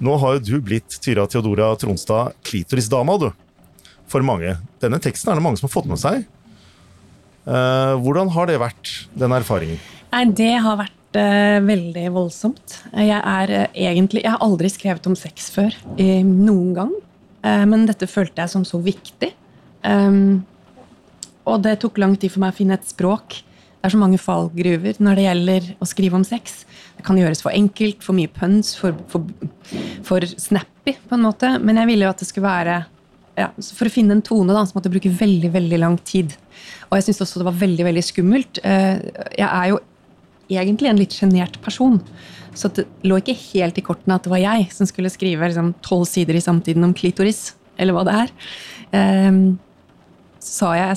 Nå 0.00 0.16
har 0.20 0.34
jo 0.38 0.40
du 0.40 0.60
blitt 0.64 0.96
Tyra 1.04 1.26
Theodora 1.28 1.74
Tronstad 1.76 2.32
klitorisdama, 2.46 3.18
du. 3.20 3.30
For 4.08 4.22
mange. 4.26 4.56
Denne 4.80 4.98
teksten 5.02 5.30
er 5.32 5.36
det 5.38 5.44
mange 5.44 5.58
som 5.60 5.68
har 5.68 5.74
fått 5.74 5.88
med 5.90 6.00
seg. 6.00 6.24
Eh, 7.46 7.94
hvordan 8.00 8.30
har 8.34 8.46
det 8.50 8.58
vært, 8.60 8.94
den 9.16 9.32
erfaringen? 9.36 9.78
Nei, 10.12 10.24
det 10.36 10.52
har 10.64 10.76
vært 10.80 11.18
eh, 11.20 11.58
veldig 11.64 12.06
voldsomt. 12.14 12.78
Jeg 12.94 13.20
er 13.20 13.52
egentlig 13.74 14.22
Jeg 14.24 14.30
har 14.34 14.42
aldri 14.44 14.68
skrevet 14.72 15.06
om 15.06 15.16
sex 15.16 15.50
før. 15.54 15.74
noen 15.98 16.74
gang. 16.74 16.92
Men 17.42 17.86
dette 17.88 18.04
følte 18.06 18.42
jeg 18.42 18.50
som 18.52 18.64
så 18.68 18.76
viktig. 18.84 19.30
Um, 19.82 20.44
og 21.48 21.62
det 21.64 21.78
tok 21.82 21.98
lang 22.00 22.16
tid 22.20 22.32
for 22.34 22.42
meg 22.44 22.52
å 22.52 22.58
finne 22.58 22.76
et 22.76 22.88
språk. 22.88 23.40
Det 23.80 23.88
er 23.88 23.94
så 23.94 24.00
mange 24.00 24.20
fallgruver 24.20 24.98
når 25.00 25.16
det 25.16 25.22
gjelder 25.24 25.68
å 25.80 25.88
skrive 25.88 26.18
om 26.18 26.24
sex. 26.26 26.64
Det 26.98 27.04
kan 27.06 27.16
gjøres 27.16 27.40
for 27.40 27.54
enkelt, 27.56 28.02
for 28.04 28.16
mye 28.16 28.28
puns, 28.28 28.74
for, 28.76 28.96
for, 29.08 29.24
for 30.04 30.26
snappy, 30.28 30.98
på 31.08 31.16
en 31.16 31.24
måte. 31.24 31.54
Men 31.64 31.80
jeg 31.80 31.88
ville 31.88 32.04
jo 32.04 32.12
at 32.12 32.20
det 32.20 32.28
skulle 32.28 32.50
være 32.50 32.80
ja, 33.38 33.46
For 33.56 33.88
å 33.88 33.92
finne 33.94 34.18
en 34.18 34.24
tone 34.26 34.52
da, 34.52 34.66
så 34.68 34.76
måtte 34.76 34.90
jeg 34.90 34.98
bruke 34.98 35.14
veldig 35.16 35.52
veldig 35.54 35.78
lang 35.80 35.96
tid. 36.04 36.34
Og 36.90 36.98
jeg 36.98 37.06
syns 37.06 37.22
også 37.24 37.40
det 37.40 37.46
var 37.46 37.56
veldig 37.62 37.86
veldig 37.86 38.02
skummelt. 38.04 38.60
Eh, 38.66 39.00
Jeg 39.38 39.46
er 39.46 39.70
jo 39.70 39.80
egentlig 40.50 40.90
en 40.90 41.00
litt 41.00 41.16
sjenert 41.16 41.56
person. 41.64 41.96
Så 42.52 42.68
det 42.74 42.84
lå 43.06 43.16
ikke 43.20 43.38
helt 43.54 43.78
i 43.78 43.84
kortene 43.86 44.18
at 44.18 44.26
det 44.26 44.32
var 44.32 44.42
jeg 44.42 44.68
som 44.74 44.88
skulle 44.90 45.12
skrive 45.14 45.48
liksom, 45.48 45.72
tolv 45.86 46.04
sider 46.10 46.36
i 46.36 46.44
samtiden 46.44 46.84
om 46.84 46.92
klitoris, 46.96 47.54
eller 47.80 47.96
hva 47.96 48.04
det 48.04 48.16
er. 48.26 48.34
Sa 50.40 50.72
jeg, 50.74 50.96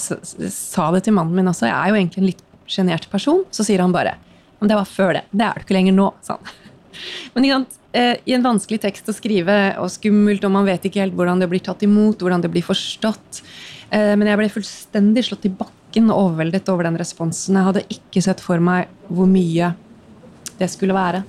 sa 0.55 0.91
det 0.95 1.03
til 1.05 1.15
mannen 1.17 1.35
min 1.35 1.51
også, 1.51 1.67
jeg 1.67 1.75
er 1.75 1.91
jo 1.91 1.99
egentlig 1.99 2.21
en 2.21 2.29
litt 2.31 2.43
sjenert 2.71 3.09
person. 3.11 3.43
Så 3.51 3.65
sier 3.67 3.83
han 3.83 3.95
bare 3.95 4.15
men 4.63 4.69
det 4.71 4.77
var 4.79 4.87
før 4.87 5.09
det. 5.17 5.25
Det 5.35 5.43
er 5.43 5.57
du 5.59 5.65
ikke 5.65 5.75
lenger 5.75 5.95
nå, 5.97 6.05
sa. 6.23 6.37
Men 7.33 7.43
ikke 7.43 7.55
sant? 7.57 7.73
eh, 7.99 8.13
i 8.23 8.31
en 8.31 8.45
vanskelig 8.45 8.77
tekst 8.85 9.09
å 9.11 9.15
skrive, 9.17 9.57
og 9.75 9.89
skummelt, 9.91 10.45
og 10.47 10.53
man 10.55 10.69
vet 10.69 10.85
ikke 10.87 11.01
helt 11.03 11.17
hvordan 11.17 11.43
det 11.43 11.49
blir 11.51 11.59
tatt 11.65 11.83
imot, 11.83 12.23
hvordan 12.23 12.45
det 12.45 12.51
blir 12.53 12.63
forstått. 12.63 13.41
Eh, 13.89 14.13
Men 14.15 14.29
jeg 14.29 14.39
ble 14.39 14.47
fullstendig 14.53 15.25
slått 15.27 15.49
i 15.49 15.51
bakken 15.51 16.07
og 16.07 16.29
overveldet 16.29 16.71
over 16.71 16.87
den 16.87 16.95
responsen. 17.01 17.59
Jeg 17.59 17.67
hadde 17.67 17.83
ikke 17.91 18.23
sett 18.23 18.39
for 18.45 18.63
meg 18.63 18.87
hvor 19.09 19.27
mye 19.27 19.73
det 20.61 20.71
skulle 20.71 20.95
være. 20.95 21.25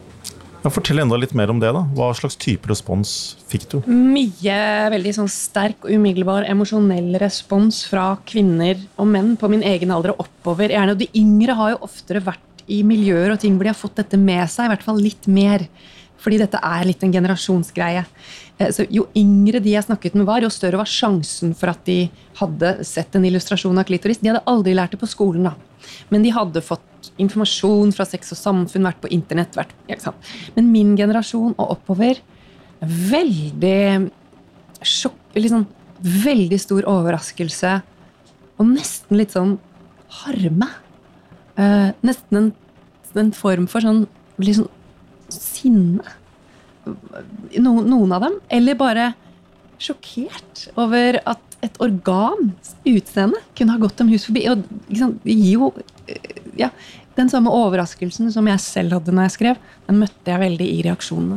Ja, 0.65 0.71
fortell 0.73 1.03
enda 1.03 1.19
litt 1.21 1.35
mer 1.37 1.51
om 1.53 1.59
det. 1.61 1.69
da. 1.77 1.83
Hva 1.93 2.07
slags 2.17 2.39
type 2.41 2.71
respons 2.71 3.11
fikk 3.51 3.67
du? 3.69 3.77
Mye 3.85 4.55
veldig 4.95 5.13
sånn 5.13 5.29
sterk 5.29 5.85
og 5.85 5.93
umiddelbar 5.93 6.47
emosjonell 6.49 7.19
respons 7.21 7.83
fra 7.91 8.15
kvinner 8.25 8.81
og 8.97 9.11
menn 9.13 9.35
på 9.37 9.51
min 9.53 9.65
egen 9.75 9.93
alder 9.93 10.15
og 10.15 10.25
oppover. 10.25 10.73
Gjerne, 10.73 10.97
og 10.97 11.03
De 11.03 11.11
yngre 11.21 11.59
har 11.59 11.75
jo 11.75 11.83
oftere 11.85 12.25
vært 12.25 12.65
i 12.73 12.81
miljøer 12.87 13.35
og 13.35 13.43
ting 13.43 13.59
hvor 13.59 13.69
de 13.69 13.75
har 13.75 13.77
fått 13.77 14.01
dette 14.01 14.17
med 14.17 14.49
seg, 14.49 14.65
i 14.65 14.73
hvert 14.73 14.87
fall 14.87 15.05
litt 15.05 15.29
mer. 15.29 15.67
Fordi 16.25 16.41
dette 16.41 16.61
er 16.65 16.87
litt 16.89 17.03
en 17.05 17.13
generasjonsgreie. 17.13 18.05
Eh, 18.59 18.71
Så 18.73 18.87
Jo 18.91 19.07
yngre 19.17 19.61
de 19.61 19.75
jeg 19.75 19.85
snakket 19.85 20.15
med 20.17 20.27
var, 20.27 20.41
jo 20.41 20.49
større 20.53 20.81
var 20.81 20.89
sjansen 20.89 21.55
for 21.55 21.73
at 21.75 21.85
de 21.85 22.09
hadde 22.41 22.85
sett 22.85 23.15
en 23.15 23.25
illustrasjon 23.29 23.79
av 23.79 23.85
klitoris. 23.85 24.23
De 24.23 24.31
hadde 24.33 24.45
aldri 24.49 24.75
lært 24.75 24.97
det 24.97 25.01
på 25.03 25.11
skolen, 25.11 25.51
da. 25.51 25.55
Men 26.11 26.23
de 26.25 26.33
hadde 26.33 26.63
fått 26.65 27.13
informasjon 27.21 27.93
fra 27.93 28.07
Sex 28.09 28.33
og 28.33 28.39
Samfunn, 28.41 28.87
vært 28.89 29.03
på 29.03 29.11
internett. 29.13 29.55
Vært, 29.59 29.75
ikke 29.89 30.07
sant? 30.07 30.31
Men 30.57 30.73
min 30.73 30.95
generasjon 30.97 31.55
og 31.59 31.77
oppover 31.77 32.23
veldig 32.81 34.11
sjokk 34.85 35.37
liksom, 35.39 35.67
Veldig 36.05 36.57
stor 36.61 36.85
overraskelse. 36.91 37.71
Og 38.61 38.67
nesten 38.69 39.17
litt 39.17 39.33
sånn 39.33 39.55
harme. 40.21 40.67
Eh, 41.57 41.93
nesten 42.05 42.37
en, 42.41 42.49
en 43.17 43.31
form 43.33 43.69
for 43.71 43.81
sånn 43.81 44.03
litt 44.43 44.59
sinne. 45.65 46.15
No, 46.85 47.79
noen 47.81 48.13
av 48.13 48.27
dem. 48.27 48.39
Eller 48.53 48.79
bare 48.79 49.13
sjokkert 49.81 50.69
over 50.79 51.19
at 51.25 51.41
et 51.65 51.81
organs 51.83 52.75
utseende 52.85 53.41
kunne 53.57 53.75
ha 53.75 53.81
gått 53.81 53.97
dem 54.01 54.13
hus 54.13 54.27
forbi. 54.29 54.45
Og 54.53 54.65
liksom, 54.91 55.17
jo 55.25 55.73
eh, 56.07 56.37
ja, 56.61 56.71
Den 57.15 57.31
samme 57.31 57.53
overraskelsen 57.55 58.31
som 58.35 58.49
jeg 58.51 58.61
selv 58.63 58.97
hadde 58.97 59.13
når 59.15 59.29
jeg 59.29 59.35
skrev, 59.37 59.59
den 59.87 60.01
møtte 60.03 60.33
jeg 60.33 60.43
veldig 60.43 60.67
i 60.67 60.81
reaksjonene. 60.83 61.37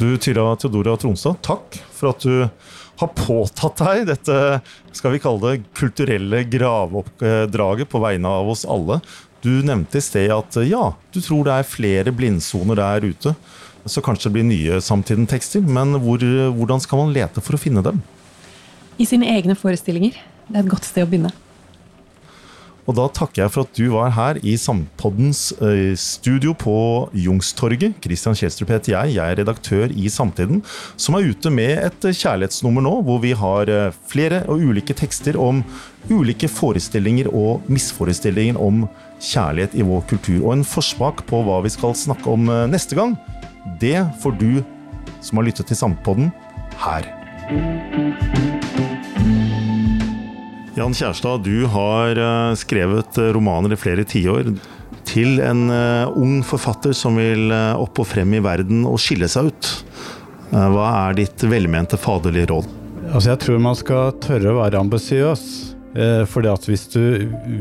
Du, 0.00 0.08
Tyra 0.18 0.48
Theodora 0.58 0.96
Tronstad, 0.98 1.38
takk 1.46 1.78
for 1.94 2.10
at 2.10 2.24
du 2.26 2.40
har 3.00 3.10
påtatt 3.18 3.80
deg 3.82 4.06
dette 4.08 4.38
skal 4.94 5.14
vi 5.14 5.20
kalle 5.22 5.42
det, 5.42 5.68
kulturelle 5.76 6.44
graveoppdraget 6.46 7.90
på 7.90 8.02
vegne 8.02 8.30
av 8.40 8.50
oss 8.54 8.64
alle. 8.68 9.00
Du 9.44 9.50
nevnte 9.66 10.00
i 10.00 10.04
sted 10.04 10.30
at 10.32 10.56
ja, 10.64 10.92
du 11.12 11.20
tror 11.20 11.44
det 11.48 11.58
er 11.58 11.68
flere 11.68 12.14
blindsoner 12.14 12.78
der 12.80 13.10
ute. 13.10 13.34
Så 13.84 14.00
kanskje 14.00 14.30
det 14.30 14.36
blir 14.38 14.46
nye 14.48 14.80
samtiden-tekster, 14.80 15.60
men 15.60 15.98
hvor, 16.00 16.22
hvordan 16.56 16.80
skal 16.80 17.02
man 17.02 17.12
lete 17.12 17.42
for 17.44 17.58
å 17.58 17.60
finne 17.60 17.82
dem? 17.84 18.00
I 18.96 19.04
sine 19.08 19.28
egne 19.34 19.58
forestillinger. 19.58 20.16
Det 20.48 20.56
er 20.56 20.64
et 20.64 20.70
godt 20.72 20.88
sted 20.88 21.04
å 21.04 21.10
begynne. 21.10 21.34
Og 22.84 22.96
da 22.98 23.06
takker 23.08 23.44
jeg 23.44 23.52
for 23.54 23.64
at 23.64 23.78
du 23.78 23.86
var 23.94 24.12
her 24.12 24.38
i 24.44 24.56
Sampoddens 24.60 25.54
eh, 25.64 25.94
studio 25.96 26.52
på 26.58 26.74
Jungstorget. 27.16 27.96
Christian 28.04 28.36
Kjelstrup 28.36 28.74
heter 28.74 28.92
jeg, 28.92 29.14
jeg 29.16 29.24
er 29.24 29.40
redaktør 29.40 29.92
i 29.92 30.10
Samtiden, 30.12 30.60
som 31.00 31.16
er 31.16 31.30
ute 31.30 31.52
med 31.54 31.78
et 31.86 32.08
eh, 32.10 32.16
kjærlighetsnummer 32.16 32.84
nå, 32.84 32.94
hvor 33.06 33.22
vi 33.24 33.32
har 33.40 33.72
eh, 33.72 33.96
flere 34.10 34.42
og 34.52 34.60
ulike 34.68 34.96
tekster 34.96 35.40
om 35.40 35.64
ulike 36.12 36.50
forestillinger 36.52 37.30
og 37.32 37.64
misforestillinger 37.72 38.60
om 38.60 38.84
kjærlighet 39.24 39.78
i 39.80 39.86
vår 39.88 40.04
kultur. 40.10 40.42
Og 40.42 40.58
en 40.58 40.68
forsmak 40.68 41.24
på 41.30 41.40
hva 41.46 41.62
vi 41.64 41.72
skal 41.72 41.96
snakke 41.96 42.28
om 42.28 42.50
neste 42.68 42.98
gang, 42.98 43.16
det 43.80 43.96
får 44.20 44.36
du 44.36 44.50
som 45.24 45.40
har 45.40 45.48
lyttet 45.48 45.72
til 45.72 45.80
Sampodden, 45.80 46.28
her. 46.84 47.08
Jan 50.74 50.94
Kjærstad, 50.94 51.44
du 51.46 51.66
har 51.70 52.18
eh, 52.18 52.54
skrevet 52.58 53.18
eh, 53.18 53.30
romaner 53.34 53.72
i 53.72 53.78
flere 53.78 54.02
tiår 54.10 54.48
til 55.06 55.38
en 55.38 55.68
eh, 55.70 56.16
ung 56.18 56.40
forfatter 56.42 56.96
som 56.98 57.14
vil 57.20 57.52
opp 57.54 58.00
og 58.02 58.08
frem 58.10 58.34
i 58.34 58.42
verden 58.42 58.82
og 58.90 58.98
skille 58.98 59.28
seg 59.30 59.52
ut. 59.52 59.70
Hva 60.50 60.88
er 61.06 61.16
ditt 61.18 61.46
velmente 61.50 61.98
faderlige 61.98 62.50
råd? 62.50 62.66
Altså 63.12 63.30
jeg 63.30 63.40
tror 63.44 63.62
man 63.62 63.78
skal 63.78 64.18
tørre 64.22 64.50
å 64.50 64.58
være 64.58 64.82
ambisiøs. 64.82 65.46
for 66.30 66.46
hvis 66.68 66.86
du 66.90 67.00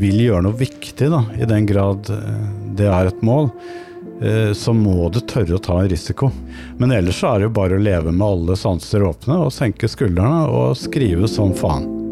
vil 0.01 0.19
gjøre 0.25 0.43
noe 0.45 0.57
viktig, 0.57 1.09
da, 1.09 1.23
i 1.37 1.45
den 1.49 1.65
grad 1.69 2.09
det 2.77 2.89
er 2.89 3.09
et 3.09 3.25
mål, 3.25 3.49
så 4.53 4.75
må 4.77 5.09
du 5.09 5.21
tørre 5.21 5.57
å 5.57 5.63
ta 5.63 5.79
en 5.81 5.89
risiko. 5.89 6.31
Men 6.77 6.91
ellers 6.91 7.21
så 7.21 7.33
er 7.33 7.41
det 7.41 7.49
jo 7.49 7.57
bare 7.57 7.77
å 7.77 7.81
leve 7.89 8.13
med 8.13 8.27
alle 8.27 8.59
sanser 8.59 9.05
åpne 9.09 9.41
og 9.47 9.53
senke 9.53 9.89
skuldrene 9.89 10.45
og 10.49 10.77
skrive 10.77 11.29
som 11.29 11.53
faen. 11.57 12.02